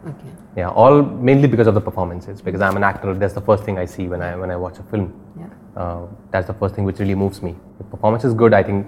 Okay. 0.06 0.32
Yeah, 0.56 0.70
all 0.70 1.02
mainly 1.02 1.48
because 1.48 1.68
of 1.68 1.74
the 1.74 1.82
performances. 1.82 2.42
Because 2.42 2.62
I'm 2.62 2.78
an 2.78 2.84
actor, 2.84 3.14
that's 3.14 3.34
the 3.34 3.42
first 3.42 3.64
thing 3.64 3.78
I 3.78 3.86
see 3.86 4.08
when 4.08 4.22
I 4.22 4.36
when 4.36 4.52
I 4.52 4.56
watch 4.56 4.78
a 4.80 4.84
film. 4.84 5.14
Yeah. 5.40 5.48
Uh, 5.76 6.06
that's 6.32 6.48
the 6.48 6.54
first 6.54 6.76
thing 6.76 6.86
which 6.86 7.00
really 7.00 7.16
moves 7.16 7.42
me. 7.42 7.56
If 7.80 7.90
performance 7.90 8.24
is 8.24 8.34
good, 8.34 8.54
I 8.54 8.64
think 8.64 8.88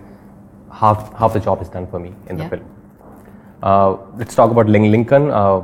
half 0.71 1.13
half 1.17 1.33
the 1.33 1.39
job 1.39 1.61
is 1.61 1.69
done 1.69 1.87
for 1.87 1.99
me 1.99 2.13
in 2.29 2.37
Yeah. 2.37 2.43
the 2.43 2.57
film. 2.57 2.65
Uh, 3.63 3.97
let's 4.17 4.35
talk 4.35 4.51
about 4.51 4.67
Ling- 4.67 4.91
Lincoln. 4.91 5.31
Uh, 5.31 5.61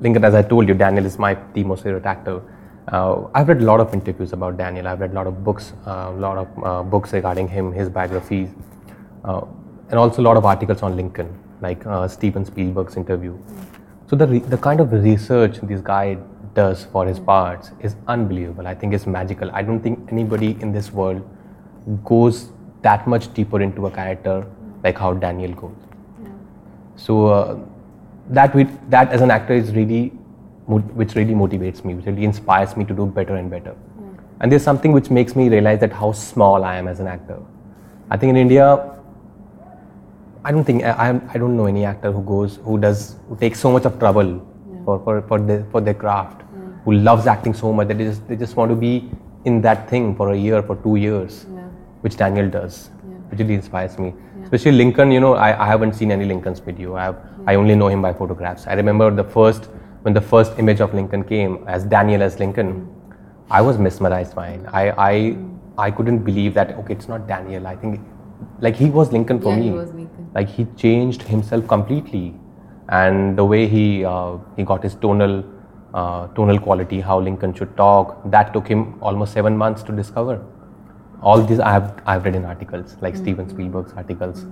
Lincoln, 0.00 0.24
as 0.24 0.34
I 0.34 0.42
told 0.42 0.68
you, 0.68 0.74
Daniel 0.74 1.04
is 1.04 1.18
my 1.18 1.36
the 1.54 1.64
most 1.64 1.82
favorite 1.82 2.06
actor. 2.06 2.40
Uh, 2.88 3.26
I've 3.34 3.48
read 3.48 3.60
a 3.60 3.64
lot 3.64 3.80
of 3.80 3.92
interviews 3.92 4.32
about 4.32 4.56
Daniel. 4.56 4.86
I've 4.88 5.00
read 5.00 5.10
a 5.10 5.14
lot 5.14 5.26
of 5.26 5.42
books, 5.44 5.72
a 5.86 6.10
lot 6.26 6.38
of 6.38 6.48
uh, 6.64 6.82
books 6.82 7.12
regarding 7.12 7.48
him, 7.48 7.72
his 7.72 7.88
biographies, 7.88 8.48
uh, 9.24 9.40
and 9.90 9.98
also 9.98 10.22
a 10.22 10.26
lot 10.30 10.36
of 10.36 10.44
articles 10.44 10.82
on 10.82 10.96
Lincoln, 10.96 11.32
like 11.60 11.84
uh, 11.86 12.06
Steven 12.08 12.44
Spielberg's 12.44 12.96
interview. 12.96 13.36
So 14.08 14.16
the 14.16 14.26
re- 14.26 14.38
the 14.38 14.56
kind 14.56 14.80
of 14.80 14.92
research 14.92 15.58
this 15.62 15.80
guy 15.80 16.18
does 16.54 16.84
for 16.84 17.06
his 17.06 17.18
parts 17.18 17.70
is 17.80 17.96
unbelievable. 18.08 18.66
I 18.66 18.74
think 18.74 18.94
it's 18.94 19.06
magical. 19.06 19.50
I 19.52 19.62
don't 19.62 19.80
think 19.80 20.12
anybody 20.12 20.56
in 20.60 20.72
this 20.72 20.92
world 20.92 21.22
goes 22.04 22.50
that 22.82 23.06
much 23.06 23.32
deeper 23.34 23.60
into 23.60 23.86
a 23.86 23.90
character 23.90 24.46
like 24.84 24.98
how 24.98 25.12
Daniel 25.14 25.52
goes. 25.52 25.74
So 26.96 27.26
uh, 27.26 27.58
that 28.30 28.54
we, 28.54 28.64
that 28.88 29.10
as 29.10 29.20
an 29.20 29.30
actor 29.30 29.54
is 29.54 29.72
really 29.72 30.12
which 30.66 31.14
really 31.14 31.34
motivates 31.34 31.84
me, 31.84 31.94
which 31.94 32.06
really 32.06 32.24
inspires 32.24 32.76
me 32.76 32.84
to 32.84 32.94
do 32.94 33.06
better 33.06 33.36
and 33.36 33.48
better. 33.48 33.74
And 34.40 34.50
there's 34.50 34.64
something 34.64 34.92
which 34.92 35.10
makes 35.10 35.36
me 35.36 35.48
realize 35.48 35.78
that 35.80 35.92
how 35.92 36.12
small 36.12 36.64
I 36.64 36.76
am 36.76 36.88
as 36.88 36.98
an 36.98 37.06
actor. 37.06 37.38
I 38.10 38.16
think 38.16 38.30
in 38.30 38.36
India, 38.36 38.92
I 40.46 40.52
don't 40.52 40.64
think 40.64 40.84
I, 40.84 40.90
I'm- 41.04 41.22
don't 41.42 41.56
know 41.60 41.66
any 41.66 41.84
actor 41.84 42.10
who 42.16 42.22
goes 42.32 42.58
who 42.64 42.78
does 42.82 43.00
who 43.28 43.36
takes 43.44 43.62
so 43.64 43.70
much 43.76 43.86
of 43.88 43.98
trouble 44.02 44.28
for 44.84 44.98
for 45.04 45.14
for 45.30 45.38
their, 45.48 45.64
for 45.72 45.80
their 45.80 45.98
craft, 46.02 46.44
who 46.84 46.92
loves 47.08 47.26
acting 47.32 47.54
so 47.62 47.72
much 47.72 47.88
that 47.88 47.98
they 47.98 48.04
just 48.10 48.28
they 48.28 48.36
just 48.36 48.54
want 48.60 48.70
to 48.74 48.76
be 48.76 48.92
in 49.44 49.60
that 49.66 49.90
thing 49.90 50.14
for 50.20 50.30
a 50.34 50.36
year, 50.36 50.62
for 50.62 50.76
two 50.84 50.94
years, 51.06 51.46
which 52.02 52.16
Daniel 52.22 52.48
does, 52.48 52.90
which 53.30 53.40
really 53.40 53.54
inspires 53.54 53.98
me. 53.98 54.14
Especially 54.44 54.72
Lincoln, 54.72 55.10
you 55.10 55.18
know, 55.18 55.34
I, 55.34 55.50
I 55.64 55.66
haven't 55.66 55.94
seen 55.94 56.12
any 56.12 56.24
Lincoln's 56.24 56.60
video. 56.60 56.94
I 56.94 57.04
have 57.04 57.16
I 57.46 57.56
only 57.56 57.74
know 57.74 57.88
him 57.88 58.02
by 58.08 58.12
photographs. 58.12 58.66
I 58.68 58.74
remember 58.74 59.10
the 59.22 59.24
first 59.24 59.64
when 60.02 60.14
the 60.14 60.26
first 60.32 60.60
image 60.60 60.80
of 60.80 60.94
Lincoln 60.94 61.24
came 61.24 61.64
as 61.66 61.84
Daniel 61.96 62.22
as 62.22 62.38
Lincoln, 62.38 62.74
mm. 62.74 63.16
I 63.50 63.62
was 63.62 63.78
mesmerized 63.78 64.36
by 64.36 64.50
it. 64.50 64.60
I 64.82 64.90
I 64.90 65.14
mm. 65.14 65.58
I 65.86 65.90
couldn't 65.90 66.20
believe 66.28 66.54
that 66.54 66.76
okay, 66.82 66.94
it's 66.94 67.08
not 67.08 67.26
Daniel. 67.26 67.66
I 67.66 67.74
think 67.74 68.00
like 68.60 68.76
he 68.76 68.90
was 68.90 69.12
Lincoln 69.12 69.40
for 69.40 69.50
Yeah, 69.52 69.56
me. 69.60 69.64
he 69.66 69.70
was 69.72 69.92
Lincoln. 69.92 70.28
like 70.34 70.48
he 70.48 70.66
changed 70.76 71.22
himself 71.22 71.66
completely. 71.68 72.34
And 72.88 73.36
the 73.36 73.44
way 73.44 73.66
he 73.66 74.04
uh, 74.04 74.36
he 74.56 74.62
got 74.64 74.82
his 74.82 74.94
tonal 74.94 75.44
uh, 75.94 76.26
tonal 76.36 76.58
quality 76.58 77.00
how 77.00 77.18
lincoln 77.18 77.52
should 77.54 77.74
talk 77.76 78.10
that 78.30 78.52
took 78.52 78.68
him 78.68 78.82
almost 79.00 79.32
7 79.32 79.56
months 79.56 79.82
to 79.84 79.92
discover. 79.92 80.36
All 81.22 81.42
these 81.42 81.60
i 81.60 81.70
have 81.72 82.02
i've 82.06 82.24
read 82.26 82.36
in 82.36 82.44
articles 82.44 82.96
like 83.00 83.16
steven 83.16 83.48
spielberg's 83.48 83.92
articles. 83.94 84.44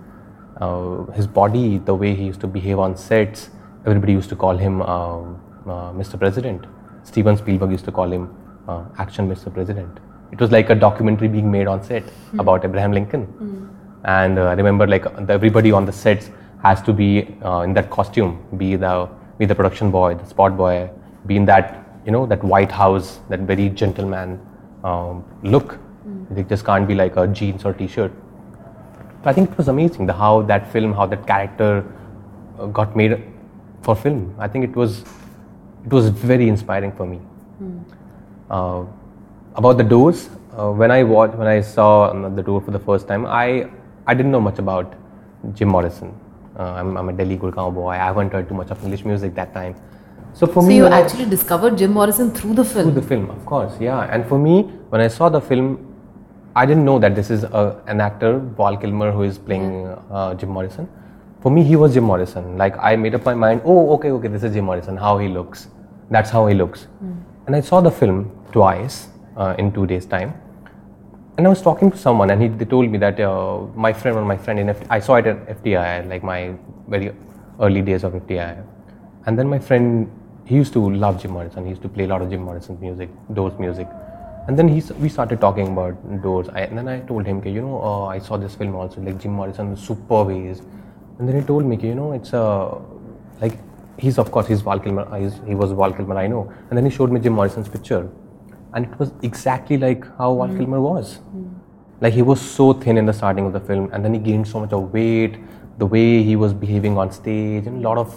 Uh, 0.60 1.04
his 1.18 1.26
body 1.26 1.78
the 1.90 1.94
way 1.94 2.14
he 2.14 2.24
used 2.24 2.40
to 2.40 2.46
behave 2.46 2.78
on 2.78 2.96
sets 2.96 3.50
everybody 3.86 4.12
used 4.12 4.28
to 4.30 4.36
call 4.36 4.56
him 4.56 4.80
uh, 4.82 4.86
uh, 4.86 5.92
mr 6.00 6.18
president. 6.18 6.66
Steven 7.02 7.36
spielberg 7.36 7.70
used 7.70 7.84
to 7.84 7.92
call 7.92 8.10
him 8.10 8.28
uh, 8.68 8.82
action 8.98 9.28
mr 9.28 9.52
president 9.52 9.98
it 10.32 10.40
was 10.40 10.50
like 10.50 10.70
a 10.70 10.74
documentary 10.74 11.28
being 11.28 11.50
made 11.50 11.66
on 11.66 11.82
set 11.82 12.02
about 12.38 12.64
abraham 12.64 12.92
lincoln 12.92 13.26
and 14.04 14.38
uh, 14.38 14.44
I 14.44 14.52
remember 14.52 14.86
like 14.86 15.06
everybody 15.28 15.72
on 15.72 15.86
the 15.86 15.92
sets 15.92 16.30
has 16.62 16.82
to 16.82 16.92
be 16.92 17.36
uh, 17.44 17.60
in 17.60 17.74
that 17.74 17.90
costume, 17.90 18.42
be 18.56 18.76
the 18.76 19.08
be 19.38 19.46
the 19.46 19.54
production 19.54 19.90
boy, 19.90 20.14
the 20.14 20.26
spot 20.26 20.56
boy, 20.56 20.90
be 21.26 21.36
in 21.36 21.44
that 21.46 21.84
you 22.04 22.12
know 22.12 22.26
that 22.26 22.42
White 22.44 22.70
House, 22.72 23.20
that 23.28 23.40
very 23.40 23.68
gentleman 23.70 24.40
um, 24.82 25.24
look. 25.42 25.78
They 26.30 26.42
just 26.42 26.64
can't 26.64 26.86
be 26.86 26.94
like 26.94 27.16
a 27.16 27.26
jeans 27.26 27.64
or 27.64 27.72
t-shirt. 27.72 28.12
So 29.22 29.30
I 29.30 29.32
think 29.32 29.50
it 29.50 29.58
was 29.58 29.68
amazing 29.68 30.06
the 30.06 30.12
how 30.12 30.42
that 30.42 30.70
film, 30.70 30.92
how 30.92 31.06
that 31.06 31.26
character 31.26 31.84
uh, 32.58 32.66
got 32.66 32.94
made 32.94 33.22
for 33.82 33.96
film. 33.96 34.34
I 34.38 34.48
think 34.48 34.64
it 34.64 34.76
was 34.76 35.02
it 35.84 35.92
was 35.92 36.08
very 36.08 36.48
inspiring 36.48 36.92
for 36.92 37.06
me. 37.06 37.20
Uh, 38.50 38.84
about 39.54 39.76
the 39.78 39.84
doors, 39.84 40.28
uh, 40.58 40.70
when 40.70 40.90
I 40.90 41.02
watched, 41.02 41.34
when 41.36 41.46
I 41.48 41.60
saw 41.60 42.10
um, 42.10 42.34
the 42.36 42.42
door 42.42 42.60
for 42.60 42.70
the 42.70 42.78
first 42.78 43.08
time, 43.08 43.26
I 43.26 43.68
I 44.06 44.14
didn't 44.14 44.32
know 44.32 44.40
much 44.40 44.58
about 44.58 44.94
Jim 45.54 45.68
Morrison. 45.68 46.12
Uh, 46.58 46.62
I'm, 46.80 46.96
I'm 46.96 47.08
a 47.08 47.12
Delhi 47.12 47.36
Gurgaon 47.36 47.74
boy. 47.74 47.88
I 47.90 47.96
haven't 47.96 48.32
heard 48.32 48.48
too 48.48 48.54
much 48.54 48.70
of 48.70 48.82
English 48.84 49.04
music 49.04 49.34
that 49.34 49.52
time. 49.54 49.74
So 50.32 50.46
for 50.46 50.62
So 50.62 50.68
me, 50.68 50.76
you 50.76 50.82
when 50.84 50.92
I- 50.92 51.00
actually 51.00 51.26
discovered 51.26 51.78
Jim 51.78 51.92
Morrison 51.92 52.30
through 52.30 52.54
the 52.54 52.64
film. 52.64 52.92
through 52.92 53.00
the 53.00 53.06
film, 53.06 53.30
of 53.30 53.44
course, 53.46 53.72
yeah. 53.80 54.00
And 54.12 54.26
for 54.26 54.38
me, 54.38 54.62
when 54.90 55.00
I 55.00 55.08
saw 55.08 55.28
the 55.28 55.40
film, 55.40 55.78
I 56.56 56.66
didn't 56.66 56.84
know 56.84 56.98
that 57.00 57.14
this 57.16 57.30
is 57.30 57.42
a, 57.44 57.80
an 57.88 58.00
actor, 58.00 58.38
Val 58.38 58.76
Kilmer, 58.76 59.10
who 59.10 59.22
is 59.22 59.38
playing 59.38 59.86
uh, 60.10 60.34
Jim 60.34 60.50
Morrison. 60.50 60.88
For 61.40 61.50
me, 61.50 61.62
he 61.64 61.76
was 61.76 61.94
Jim 61.94 62.04
Morrison. 62.04 62.56
Like 62.56 62.76
I 62.78 62.94
made 62.96 63.14
up 63.14 63.24
my 63.24 63.34
mind. 63.34 63.62
Oh, 63.64 63.92
okay, 63.94 64.10
okay, 64.12 64.28
this 64.28 64.44
is 64.44 64.52
Jim 64.54 64.64
Morrison. 64.64 64.96
How 64.96 65.18
he 65.18 65.28
looks. 65.28 65.66
That's 66.10 66.30
how 66.30 66.46
he 66.46 66.54
looks. 66.54 66.86
And 67.46 67.56
I 67.56 67.60
saw 67.60 67.80
the 67.80 67.90
film 67.90 68.30
twice 68.52 69.08
uh, 69.36 69.54
in 69.58 69.72
two 69.72 69.86
days' 69.86 70.06
time. 70.06 70.34
And 71.36 71.46
I 71.46 71.50
was 71.50 71.62
talking 71.62 71.90
to 71.90 71.96
someone, 71.96 72.30
and 72.30 72.40
he 72.40 72.48
they 72.48 72.64
told 72.64 72.90
me 72.90 72.98
that 72.98 73.18
uh, 73.20 73.62
my 73.74 73.92
friend, 73.92 74.16
one 74.16 74.26
my 74.26 74.36
friend 74.36 74.58
in 74.60 74.68
F- 74.68 74.86
I 74.90 75.00
saw 75.00 75.16
it 75.16 75.26
at 75.26 75.46
FTI, 75.56 76.08
like 76.08 76.22
my 76.22 76.54
very 76.88 77.12
early 77.60 77.82
days 77.82 78.04
of 78.04 78.12
FTI. 78.12 78.64
And 79.26 79.38
then 79.38 79.48
my 79.48 79.58
friend, 79.58 80.10
he 80.44 80.54
used 80.54 80.72
to 80.74 80.90
love 81.04 81.20
Jim 81.20 81.32
Morrison. 81.32 81.64
He 81.64 81.70
used 81.70 81.82
to 81.82 81.88
play 81.88 82.04
a 82.04 82.08
lot 82.08 82.22
of 82.22 82.30
Jim 82.30 82.42
Morrison 82.42 82.78
music, 82.80 83.08
Doors 83.32 83.58
music. 83.58 83.88
And 84.46 84.58
then 84.58 84.68
he, 84.68 84.82
we 85.00 85.08
started 85.08 85.40
talking 85.40 85.68
about 85.68 86.22
Doors. 86.22 86.48
I, 86.50 86.60
and 86.60 86.78
then 86.78 86.86
I 86.86 87.00
told 87.00 87.26
him, 87.26 87.38
"Okay, 87.38 87.50
you 87.50 87.62
know, 87.62 87.82
uh, 87.82 88.04
I 88.06 88.18
saw 88.18 88.36
this 88.36 88.54
film 88.54 88.74
also, 88.76 89.00
like 89.00 89.18
Jim 89.20 89.32
Morrison, 89.32 89.76
super 89.76 90.22
ways. 90.22 90.60
And 91.18 91.28
then 91.28 91.40
he 91.40 91.46
told 91.46 91.64
me, 91.64 91.76
"Okay, 91.76 91.88
you 91.88 91.94
know, 91.94 92.12
it's 92.12 92.34
uh, 92.34 92.78
like 93.40 93.58
he's 93.98 94.18
of 94.18 94.30
course 94.30 94.46
he's 94.46 94.60
Val 94.60 94.78
Kilmer. 94.78 95.02
uh, 95.10 95.30
he 95.46 95.54
was 95.54 95.72
Val 95.72 95.92
Kilmer, 95.92 96.16
I 96.16 96.26
know. 96.26 96.52
And 96.68 96.76
then 96.76 96.84
he 96.84 96.90
showed 96.90 97.10
me 97.10 97.20
Jim 97.20 97.32
Morrison's 97.32 97.68
picture, 97.68 98.08
and 98.74 98.86
it 98.86 98.98
was 98.98 99.12
exactly 99.22 99.78
like 99.78 100.04
how 100.18 100.34
Val 100.36 100.48
Kilmer 100.48 100.78
hmm. 100.78 100.82
was. 100.82 101.16
Hmm. 101.16 101.48
Like 102.00 102.12
he 102.12 102.22
was 102.22 102.40
so 102.40 102.72
thin 102.72 102.98
in 102.98 103.06
the 103.06 103.12
starting 103.12 103.46
of 103.46 103.52
the 103.52 103.60
film, 103.60 103.90
and 103.92 104.04
then 104.04 104.12
he 104.12 104.20
gained 104.20 104.46
so 104.46 104.60
much 104.60 104.72
of 104.72 104.92
weight. 104.92 105.38
The 105.78 105.86
way 105.86 106.22
he 106.22 106.36
was 106.36 106.52
behaving 106.52 106.98
on 106.98 107.10
stage, 107.10 107.66
and 107.66 107.78
a 107.78 107.88
lot 107.88 107.98
of. 107.98 108.14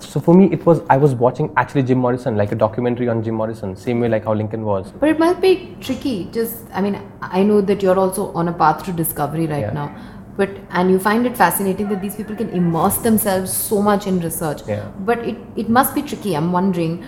So 0.00 0.20
for 0.20 0.34
me, 0.34 0.48
it 0.52 0.64
was 0.64 0.80
I 0.88 0.96
was 0.96 1.14
watching 1.14 1.52
actually 1.56 1.82
Jim 1.82 1.98
Morrison, 1.98 2.36
like 2.36 2.52
a 2.52 2.54
documentary 2.54 3.08
on 3.08 3.22
Jim 3.22 3.34
Morrison, 3.34 3.74
same 3.76 4.00
way 4.00 4.08
like 4.08 4.24
how 4.24 4.32
Lincoln 4.32 4.64
was. 4.64 4.92
But 4.92 5.08
it 5.08 5.18
must 5.18 5.40
be 5.40 5.76
tricky. 5.80 6.28
Just, 6.32 6.64
I 6.72 6.80
mean, 6.80 7.00
I 7.20 7.42
know 7.42 7.60
that 7.60 7.82
you're 7.82 7.98
also 7.98 8.32
on 8.32 8.46
a 8.46 8.52
path 8.52 8.84
to 8.84 8.92
discovery 8.92 9.48
right 9.48 9.66
Yeah. 9.66 9.72
now. 9.72 9.96
But, 10.36 10.50
and 10.70 10.88
you 10.88 11.00
find 11.00 11.26
it 11.26 11.36
fascinating 11.36 11.88
that 11.88 12.00
these 12.00 12.14
people 12.14 12.36
can 12.36 12.50
immerse 12.50 12.98
themselves 12.98 13.52
so 13.52 13.82
much 13.82 14.06
in 14.06 14.20
research. 14.20 14.60
Yeah. 14.68 14.88
But 15.00 15.26
it, 15.26 15.36
it 15.56 15.68
must 15.68 15.96
be 15.96 16.02
tricky, 16.02 16.36
I'm 16.36 16.52
wondering, 16.52 17.04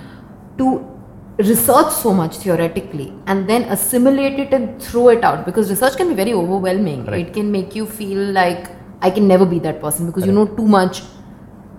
to 0.58 0.99
research 1.48 1.92
so 1.92 2.12
much 2.12 2.36
theoretically 2.38 3.12
and 3.26 3.48
then 3.48 3.62
assimilate 3.64 4.38
it 4.38 4.52
and 4.52 4.82
throw 4.82 5.08
it 5.08 5.24
out 5.24 5.44
because 5.46 5.70
research 5.70 5.96
can 5.96 6.08
be 6.08 6.14
very 6.14 6.32
overwhelming. 6.32 7.04
Correct. 7.04 7.28
It 7.28 7.34
can 7.34 7.50
make 7.52 7.74
you 7.74 7.86
feel 7.86 8.32
like 8.32 8.70
I 9.00 9.10
can 9.10 9.26
never 9.26 9.46
be 9.46 9.58
that 9.60 9.80
person 9.80 10.06
because 10.06 10.26
you 10.26 10.32
know 10.32 10.46
too 10.46 10.66
much 10.66 11.02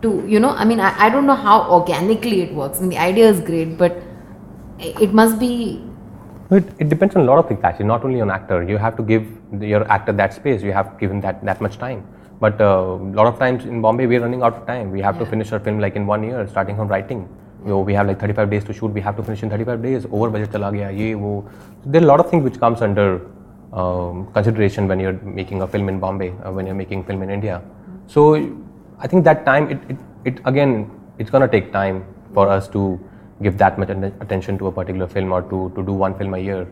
to, 0.01 0.25
you 0.27 0.39
know, 0.39 0.49
I 0.49 0.65
mean, 0.65 0.79
I, 0.79 1.05
I 1.05 1.09
don't 1.09 1.27
know 1.27 1.35
how 1.35 1.69
organically 1.71 2.41
it 2.41 2.53
works. 2.53 2.79
I 2.79 2.81
mean, 2.81 2.89
the 2.91 2.97
idea 2.97 3.29
is 3.29 3.39
great, 3.39 3.77
but 3.77 4.01
it 4.79 5.13
must 5.13 5.39
be 5.39 5.83
It, 6.49 6.65
it 6.79 6.89
depends 6.89 7.15
on 7.15 7.21
a 7.21 7.25
lot 7.25 7.37
of 7.39 7.47
things 7.47 7.61
actually, 7.63 7.85
not 7.85 8.03
only 8.03 8.19
on 8.19 8.31
actor. 8.31 8.63
You 8.63 8.77
have 8.77 8.97
to 8.97 9.03
give 9.03 9.27
your 9.61 9.89
actor 9.89 10.11
that 10.13 10.33
space. 10.33 10.63
You 10.63 10.73
have 10.73 10.99
given 10.99 11.21
that 11.21 11.45
that 11.49 11.61
much 11.61 11.77
time. 11.77 12.01
But 12.39 12.59
a 12.59 12.71
lot 13.19 13.27
of 13.27 13.37
times 13.37 13.65
in 13.65 13.81
Bombay, 13.85 14.07
we're 14.07 14.21
running 14.21 14.41
out 14.41 14.55
of 14.55 14.65
time. 14.65 14.91
We 14.91 15.01
have 15.01 15.19
to 15.19 15.25
finish 15.25 15.53
our 15.53 15.59
film 15.59 15.79
like 15.79 15.95
in 15.95 16.07
one 16.07 16.23
year, 16.23 16.47
starting 16.47 16.75
from 16.75 16.87
writing. 16.87 17.29
You 17.63 17.69
know, 17.69 17.79
we 17.81 17.93
have 17.93 18.07
like 18.07 18.19
35 18.19 18.49
days 18.49 18.63
to 18.65 18.73
shoot. 18.73 18.87
We 18.87 19.01
have 19.01 19.15
to 19.17 19.23
finish 19.23 19.43
in 19.43 19.49
35 19.49 19.81
days. 19.81 20.05
Over 20.11 20.29
budget 20.29 20.51
chala 20.51 20.71
gaya, 20.73 20.91
ye, 20.91 21.15
wo. 21.15 21.47
There 21.85 22.01
are 22.01 22.03
a 22.03 22.07
lot 22.07 22.19
of 22.19 22.29
things 22.29 22.43
which 22.43 22.59
comes 22.59 22.81
under 22.81 23.21
um, 23.73 24.27
consideration 24.33 24.87
when 24.87 24.99
you're 24.99 25.19
making 25.39 25.61
a 25.61 25.67
film 25.67 25.89
in 25.89 25.99
Bombay, 25.99 26.31
uh, 26.43 26.51
when 26.51 26.65
you're 26.65 26.75
making 26.75 27.03
film 27.03 27.21
in 27.23 27.29
India. 27.29 27.61
So 28.07 28.35
I 28.99 29.07
think 29.07 29.23
that 29.25 29.45
time, 29.45 29.69
it, 29.69 29.79
it, 29.89 29.97
it 30.25 30.41
again, 30.45 30.89
it's 31.17 31.29
gonna 31.29 31.47
take 31.47 31.71
time 31.71 32.03
for 32.33 32.47
us 32.47 32.67
to 32.69 32.99
give 33.41 33.57
that 33.57 33.77
much 33.77 33.89
atten- 33.89 34.15
attention 34.21 34.57
to 34.57 34.67
a 34.67 34.71
particular 34.71 35.07
film 35.07 35.31
or 35.31 35.41
to, 35.43 35.71
to 35.75 35.83
do 35.83 35.93
one 35.93 36.15
film 36.17 36.33
a 36.33 36.37
year. 36.37 36.67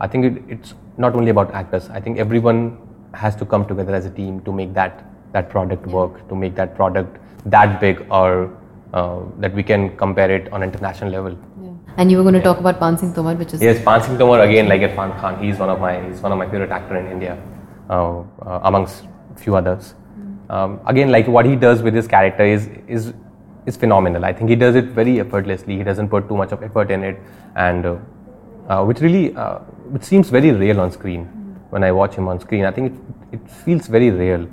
I 0.00 0.06
think 0.06 0.24
it, 0.24 0.42
it's 0.48 0.74
not 0.98 1.14
only 1.14 1.30
about 1.30 1.52
actors. 1.54 1.88
I 1.90 2.00
think 2.00 2.18
everyone 2.18 2.78
has 3.14 3.34
to 3.36 3.44
come 3.46 3.66
together 3.66 3.94
as 3.94 4.04
a 4.06 4.10
team 4.10 4.40
to 4.42 4.52
make 4.52 4.74
that 4.74 5.04
that 5.32 5.50
product 5.50 5.86
work, 5.86 6.26
to 6.28 6.34
make 6.34 6.54
that 6.54 6.74
product 6.74 7.18
that 7.46 7.80
big 7.80 8.06
or 8.10 8.56
uh, 8.92 9.20
that 9.38 9.54
we 9.54 9.62
can 9.62 9.96
compare 9.96 10.30
it 10.30 10.52
on 10.52 10.62
international 10.62 11.10
level. 11.10 11.36
And 11.98 12.10
you 12.10 12.18
were 12.18 12.22
going 12.22 12.34
to 12.34 12.42
talk 12.42 12.58
about 12.58 12.78
Paan 12.78 12.98
Singh 12.98 13.14
Tomar, 13.14 13.34
which 13.36 13.54
is 13.54 13.62
Yes, 13.62 13.82
Paan 13.82 14.04
Singh 14.04 14.18
Tomar 14.18 14.40
again, 14.40 14.68
like 14.68 14.82
Irfan 14.82 15.18
Khan, 15.18 15.42
he's 15.42 15.58
one 15.58 15.70
of 15.70 15.80
my 15.80 16.06
he's 16.06 16.20
one 16.20 16.32
of 16.32 16.38
my 16.38 16.44
favorite 16.44 16.70
actor 16.70 16.96
in 16.96 17.06
India, 17.10 17.38
uh, 17.88 18.20
uh, 18.20 18.60
amongst 18.64 19.04
few 19.36 19.56
others. 19.56 19.94
Um, 20.50 20.80
again, 20.86 21.10
like 21.10 21.26
what 21.26 21.46
he 21.46 21.56
does 21.56 21.82
with 21.82 21.94
his 21.94 22.06
character 22.06 22.44
is 22.44 22.68
is 22.86 23.14
is 23.64 23.76
phenomenal. 23.76 24.24
I 24.24 24.32
think 24.32 24.50
he 24.50 24.56
does 24.56 24.74
it 24.74 24.84
very 25.00 25.20
effortlessly. 25.20 25.78
He 25.78 25.84
doesn't 25.84 26.08
put 26.08 26.28
too 26.28 26.36
much 26.36 26.52
of 26.52 26.62
effort 26.62 26.90
in 26.90 27.02
it, 27.02 27.18
and 27.56 27.86
uh, 27.86 27.96
uh, 28.68 28.84
which 28.84 29.00
really 29.00 29.34
uh, 29.34 29.58
which 29.96 30.02
seems 30.02 30.28
very 30.28 30.52
real 30.52 30.80
on 30.80 30.92
screen. 30.92 31.24
When 31.70 31.82
I 31.82 31.90
watch 31.92 32.14
him 32.14 32.28
on 32.28 32.38
screen, 32.40 32.64
I 32.64 32.70
think 32.70 32.92
it, 32.92 33.40
it 33.40 33.50
feels 33.50 33.86
very 33.88 34.10
real. 34.10 34.46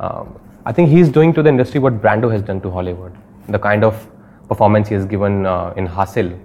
Um, 0.00 0.38
I 0.66 0.72
think 0.72 0.90
he's 0.90 1.08
doing 1.08 1.32
to 1.34 1.42
the 1.42 1.48
industry 1.48 1.80
what 1.80 2.02
Brando 2.02 2.30
has 2.30 2.42
done 2.42 2.60
to 2.62 2.70
Hollywood. 2.70 3.16
The 3.50 3.58
kind 3.58 3.84
of 3.84 4.08
performance 4.48 4.88
he 4.88 4.94
has 4.94 5.06
given 5.06 5.46
uh, 5.46 5.74
in 5.76 5.86
Haasil, 5.86 6.38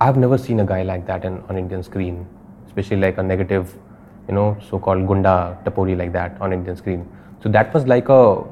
I've 0.00 0.16
never 0.16 0.36
seen 0.36 0.60
a 0.60 0.64
guy 0.64 0.82
like 0.82 1.06
that 1.06 1.24
in, 1.24 1.42
on 1.48 1.56
Indian 1.56 1.82
screen, 1.82 2.26
especially 2.66 2.96
like 2.96 3.18
a 3.18 3.22
negative, 3.22 3.74
you 4.28 4.34
know, 4.34 4.56
so-called 4.68 5.06
gunda 5.06 5.58
tapori 5.64 5.96
like 5.96 6.12
that 6.12 6.40
on 6.40 6.52
Indian 6.52 6.76
screen. 6.76 7.08
So 7.42 7.48
that 7.50 7.72
was 7.72 7.86
like 7.86 8.08
a, 8.08 8.42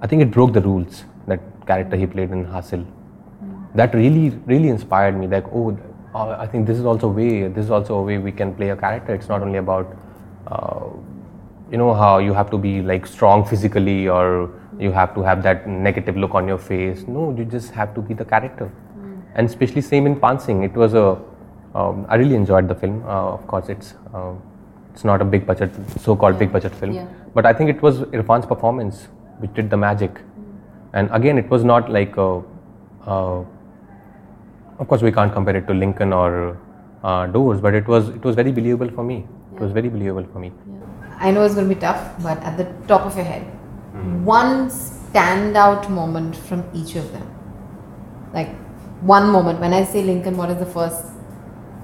I 0.00 0.06
think 0.06 0.22
it 0.22 0.30
broke 0.30 0.52
the 0.52 0.60
rules. 0.60 1.04
That 1.26 1.40
character 1.66 1.96
he 1.96 2.06
played 2.06 2.30
in 2.30 2.44
Haasil, 2.44 2.86
that 3.74 3.94
really 3.94 4.30
really 4.46 4.68
inspired 4.68 5.18
me. 5.18 5.26
Like 5.26 5.46
oh, 5.52 5.76
uh, 6.14 6.36
I 6.38 6.46
think 6.46 6.66
this 6.66 6.78
is 6.78 6.84
also 6.84 7.08
a 7.08 7.12
way. 7.12 7.48
This 7.48 7.64
is 7.64 7.70
also 7.70 7.94
a 7.96 8.02
way 8.02 8.18
we 8.18 8.30
can 8.30 8.54
play 8.54 8.68
a 8.70 8.76
character. 8.76 9.14
It's 9.14 9.28
not 9.28 9.42
only 9.42 9.58
about, 9.58 9.96
uh, 10.46 10.86
you 11.70 11.78
know, 11.78 11.94
how 11.94 12.18
you 12.18 12.34
have 12.34 12.50
to 12.50 12.58
be 12.58 12.82
like 12.82 13.06
strong 13.06 13.44
physically 13.44 14.08
or 14.08 14.50
you 14.78 14.92
have 14.92 15.14
to 15.14 15.22
have 15.22 15.42
that 15.42 15.68
negative 15.68 16.16
look 16.16 16.34
on 16.34 16.48
your 16.48 16.58
face. 16.58 17.04
No, 17.06 17.34
you 17.36 17.44
just 17.44 17.70
have 17.72 17.94
to 17.94 18.00
be 18.00 18.14
the 18.14 18.24
character 18.24 18.70
and 19.34 19.48
especially 19.48 19.82
same 19.82 20.06
in 20.06 20.16
Paan 20.16 20.40
Singh. 20.40 20.62
It 20.62 20.74
was 20.74 20.94
a 20.94 21.18
um, 21.74 22.06
I 22.08 22.14
really 22.16 22.36
enjoyed 22.36 22.68
the 22.68 22.74
film. 22.74 23.02
Uh, 23.04 23.32
of 23.36 23.46
course, 23.46 23.68
it's 23.68 23.94
uh, 24.14 24.32
it's 24.92 25.04
not 25.04 25.20
a 25.20 25.24
big 25.24 25.46
budget, 25.46 25.72
so-called 26.00 26.38
big 26.38 26.52
budget 26.52 26.74
film, 26.74 26.92
Yeah. 26.92 27.06
but 27.34 27.46
I 27.46 27.52
think 27.52 27.68
it 27.70 27.82
was 27.82 28.00
Irfan's 28.18 28.46
performance 28.46 29.08
which 29.38 29.52
did 29.54 29.70
the 29.70 29.76
magic. 29.76 30.20
And 30.92 31.08
again, 31.10 31.36
it 31.36 31.50
was 31.50 31.64
not 31.64 31.90
like 31.90 32.16
a, 32.16 32.42
uh, 33.04 33.42
of 34.78 34.86
course 34.86 35.02
we 35.02 35.10
can't 35.10 35.32
compare 35.32 35.56
it 35.56 35.66
to 35.66 35.74
Lincoln 35.74 36.12
or 36.12 36.56
uh, 37.02 37.26
Doors, 37.26 37.60
but 37.60 37.74
it 37.74 37.88
was 37.88 38.08
it 38.10 38.22
was 38.22 38.36
very 38.36 38.52
believable 38.52 38.88
for 38.90 39.02
me. 39.02 39.26
It 39.54 39.60
was 39.60 39.72
very 39.72 39.88
believable 39.88 40.24
for 40.32 40.38
me. 40.38 40.52
I 41.18 41.32
know 41.32 41.42
it's 41.42 41.54
going 41.54 41.68
to 41.68 41.74
be 41.74 41.80
tough, 41.80 42.22
but 42.22 42.38
at 42.42 42.56
the 42.56 42.64
top 42.86 43.02
of 43.06 43.16
your 43.16 43.24
head, 43.24 43.44
one 43.94 44.68
standout 44.68 45.88
moment 45.88 46.36
from 46.36 46.64
each 46.74 46.96
of 46.96 47.10
them. 47.12 47.28
Like 48.32 48.54
one 49.02 49.28
moment. 49.28 49.60
When 49.60 49.72
I 49.72 49.84
say 49.84 50.02
Lincoln, 50.02 50.36
what 50.36 50.50
is 50.50 50.58
the 50.58 50.66
first? 50.66 51.06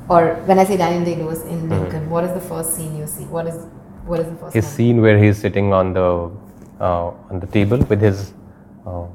Or 0.08 0.34
when 0.46 0.58
I 0.58 0.64
say 0.64 0.76
Daniel 0.76 1.04
Day 1.04 1.16
Lewis 1.22 1.42
in 1.42 1.68
Lincoln, 1.68 2.10
what 2.10 2.24
is 2.24 2.32
the 2.32 2.40
first 2.40 2.74
scene 2.74 2.96
you 2.96 3.06
see? 3.06 3.24
What 3.24 3.46
is 3.46 3.66
what 4.06 4.20
is 4.20 4.26
the 4.26 4.36
first? 4.36 4.54
his 4.54 4.64
moment? 4.64 4.76
scene 4.76 5.00
where 5.00 5.18
he's 5.18 5.38
sitting 5.38 5.72
on 5.72 5.92
the 5.92 6.30
uh, 6.80 7.12
on 7.30 7.38
the 7.38 7.46
table 7.46 7.78
with 7.78 8.00
his 8.00 8.32
uh, 8.86 9.06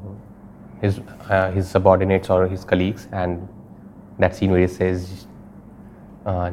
his 0.82 1.00
uh, 1.30 1.52
his 1.52 1.68
subordinates 1.68 2.30
or 2.30 2.48
his 2.48 2.64
colleagues, 2.64 3.08
and 3.12 3.48
that 4.20 4.36
scene 4.36 4.52
where 4.52 4.62
he 4.62 4.68
says, 4.68 5.28
uh, 6.26 6.52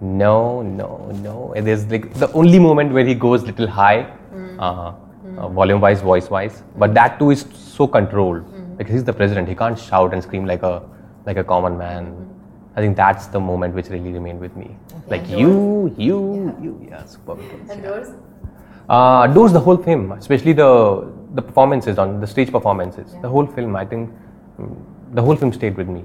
"No, 0.00 0.62
no, 0.62 1.10
no." 1.22 1.52
There's 1.54 1.84
like 1.90 2.14
the 2.14 2.32
only 2.32 2.58
moment 2.58 2.92
where 2.92 3.04
he 3.04 3.14
goes 3.14 3.42
little 3.42 3.66
high, 3.66 4.10
uh, 5.38 5.42
uh, 5.42 5.48
volume-wise, 5.48 6.00
voice-wise, 6.00 6.62
but 6.76 6.94
that 6.94 7.18
too 7.18 7.30
is 7.30 7.46
so 7.54 7.86
controlled 7.86 8.44
because 8.76 8.92
he's 8.92 9.04
the 9.04 9.12
president. 9.12 9.48
He 9.48 9.54
can't 9.54 9.78
shout 9.78 10.12
and 10.12 10.22
scream 10.22 10.46
like 10.46 10.62
a 10.62 10.82
like 11.26 11.36
a 11.36 11.44
common 11.44 11.78
man. 11.78 12.28
I 12.74 12.80
think 12.80 12.96
that's 12.96 13.26
the 13.26 13.40
moment 13.40 13.74
which 13.74 13.88
really 13.88 14.12
remained 14.12 14.40
with 14.40 14.56
me. 14.56 14.76
Like 15.08 15.22
and 15.22 15.40
you, 15.40 15.94
you, 15.98 16.56
you, 16.60 16.88
yeah, 16.90 17.04
super. 17.04 17.36
And 17.70 17.82
yours? 17.82 18.08
Uh, 18.88 19.26
does 19.26 19.52
the 19.52 19.60
whole 19.60 19.76
film, 19.76 20.12
especially 20.12 20.52
the 20.52 21.12
the 21.34 21.42
performances 21.42 21.98
on 21.98 22.20
the 22.20 22.26
stage 22.26 22.50
performances. 22.50 23.14
The 23.22 23.28
whole 23.28 23.46
film, 23.46 23.76
I 23.76 23.84
think, 23.84 24.10
mm, 24.58 24.76
the 25.14 25.22
whole 25.22 25.36
film 25.36 25.52
stayed 25.52 25.76
with 25.76 25.88
me. 25.88 26.04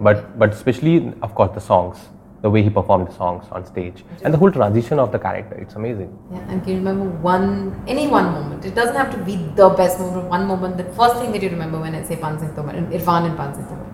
But 0.00 0.38
but 0.38 0.52
especially, 0.52 1.12
of 1.22 1.34
course, 1.34 1.52
the 1.54 1.60
songs, 1.60 1.98
the 2.42 2.50
way 2.50 2.62
he 2.62 2.70
performed 2.70 3.06
the 3.08 3.12
songs 3.12 3.44
on 3.52 3.64
stage, 3.64 4.04
and 4.22 4.32
the 4.32 4.38
whole 4.38 4.50
transition 4.50 4.98
of 4.98 5.12
the 5.12 5.18
character. 5.18 5.54
It's 5.56 5.74
amazing. 5.74 6.16
Yeah, 6.32 6.38
and 6.50 6.62
can 6.62 6.72
you 6.72 6.78
remember 6.78 7.08
one, 7.20 7.82
any 7.86 8.06
one 8.08 8.32
moment? 8.32 8.64
It 8.64 8.74
doesn't 8.74 8.96
have 8.96 9.10
to 9.12 9.18
be 9.24 9.36
the 9.56 9.68
best 9.70 9.98
moment, 10.00 10.28
one 10.28 10.46
moment, 10.46 10.76
the 10.78 10.84
first 10.94 11.16
thing 11.16 11.32
that 11.32 11.42
you 11.42 11.50
remember 11.50 11.78
when 11.78 11.94
I 11.94 12.02
say 12.02 12.16
Paan 12.16 12.38
Singh 12.40 12.54
Tomar, 12.54 12.74
Irfan 12.74 13.26
and 13.30 13.38
Paan 13.38 13.54
Singh 13.54 13.66
Tomar. 13.66 13.86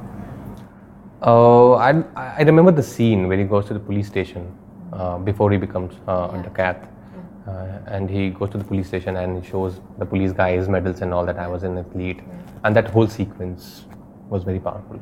Uh, 1.22 1.72
I 1.74 1.90
I 2.40 2.42
remember 2.42 2.70
the 2.70 2.82
scene 2.82 3.26
where 3.28 3.38
he 3.38 3.44
goes 3.44 3.64
to 3.66 3.74
the 3.74 3.80
police 3.80 4.06
station 4.06 4.52
uh, 4.92 5.18
before 5.18 5.50
he 5.50 5.58
becomes 5.58 5.94
uh, 6.06 6.28
a 6.32 6.38
Dakat. 6.48 6.88
Uh, 7.46 7.78
and 7.86 8.10
he 8.10 8.30
goes 8.30 8.50
to 8.50 8.58
the 8.58 8.64
police 8.64 8.88
station 8.88 9.16
and 9.16 9.40
he 9.40 9.48
shows 9.48 9.80
the 9.98 10.04
police 10.04 10.32
guy 10.32 10.56
his 10.56 10.68
medals 10.68 11.00
and 11.00 11.14
all 11.14 11.24
that 11.24 11.38
I 11.38 11.46
was 11.46 11.62
an 11.62 11.78
athlete, 11.78 12.20
and 12.64 12.74
that 12.74 12.90
whole 12.90 13.06
sequence 13.06 13.84
was 14.28 14.42
very 14.42 14.58
powerful. 14.58 14.98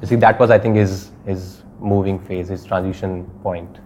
You 0.00 0.06
see, 0.06 0.14
that 0.16 0.38
was 0.38 0.50
I 0.50 0.58
think 0.60 0.76
his 0.76 1.10
his 1.26 1.62
moving 1.82 2.18
phase, 2.18 2.48
his 2.48 2.64
transition 2.64 3.24
point, 3.42 3.78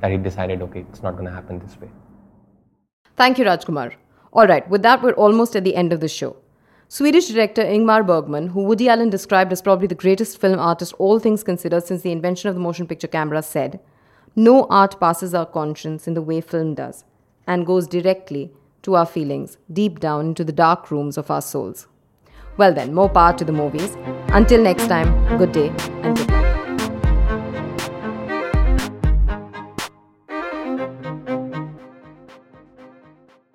that 0.00 0.10
he 0.10 0.16
decided, 0.16 0.62
okay, 0.62 0.84
it's 0.88 1.02
not 1.02 1.12
going 1.12 1.24
to 1.24 1.30
happen 1.30 1.58
this 1.58 1.80
way. 1.80 1.90
Thank 3.16 3.38
you, 3.38 3.44
Rajkumar. 3.44 3.94
All 4.32 4.46
right, 4.46 4.68
with 4.68 4.82
that, 4.82 5.02
we're 5.02 5.12
almost 5.12 5.54
at 5.54 5.64
the 5.64 5.76
end 5.76 5.92
of 5.92 6.00
the 6.00 6.08
show. 6.08 6.36
Swedish 6.88 7.28
director 7.28 7.62
Ingmar 7.62 8.06
Bergman, 8.06 8.48
who 8.48 8.64
Woody 8.64 8.88
Allen 8.88 9.10
described 9.10 9.52
as 9.52 9.62
probably 9.62 9.86
the 9.86 9.94
greatest 9.94 10.40
film 10.40 10.58
artist, 10.58 10.92
all 10.98 11.18
things 11.18 11.42
considered, 11.42 11.84
since 11.84 12.02
the 12.02 12.12
invention 12.12 12.48
of 12.48 12.54
the 12.54 12.60
motion 12.60 12.86
picture 12.86 13.06
camera, 13.06 13.42
said, 13.42 13.80
No 14.36 14.66
art 14.68 14.98
passes 15.00 15.34
our 15.34 15.46
conscience 15.46 16.06
in 16.06 16.14
the 16.14 16.22
way 16.22 16.40
film 16.40 16.74
does, 16.74 17.04
and 17.46 17.66
goes 17.66 17.86
directly 17.86 18.52
to 18.82 18.96
our 18.96 19.06
feelings, 19.06 19.56
deep 19.72 19.98
down 19.98 20.26
into 20.26 20.44
the 20.44 20.52
dark 20.52 20.90
rooms 20.90 21.16
of 21.16 21.30
our 21.30 21.42
souls. 21.42 21.86
Well, 22.56 22.74
then, 22.74 22.94
more 22.94 23.08
power 23.08 23.36
to 23.38 23.44
the 23.44 23.52
movies. 23.52 23.96
Until 24.28 24.62
next 24.62 24.86
time, 24.86 25.38
good 25.38 25.52
day 25.52 25.72
and 26.02 26.16
good 26.16 26.43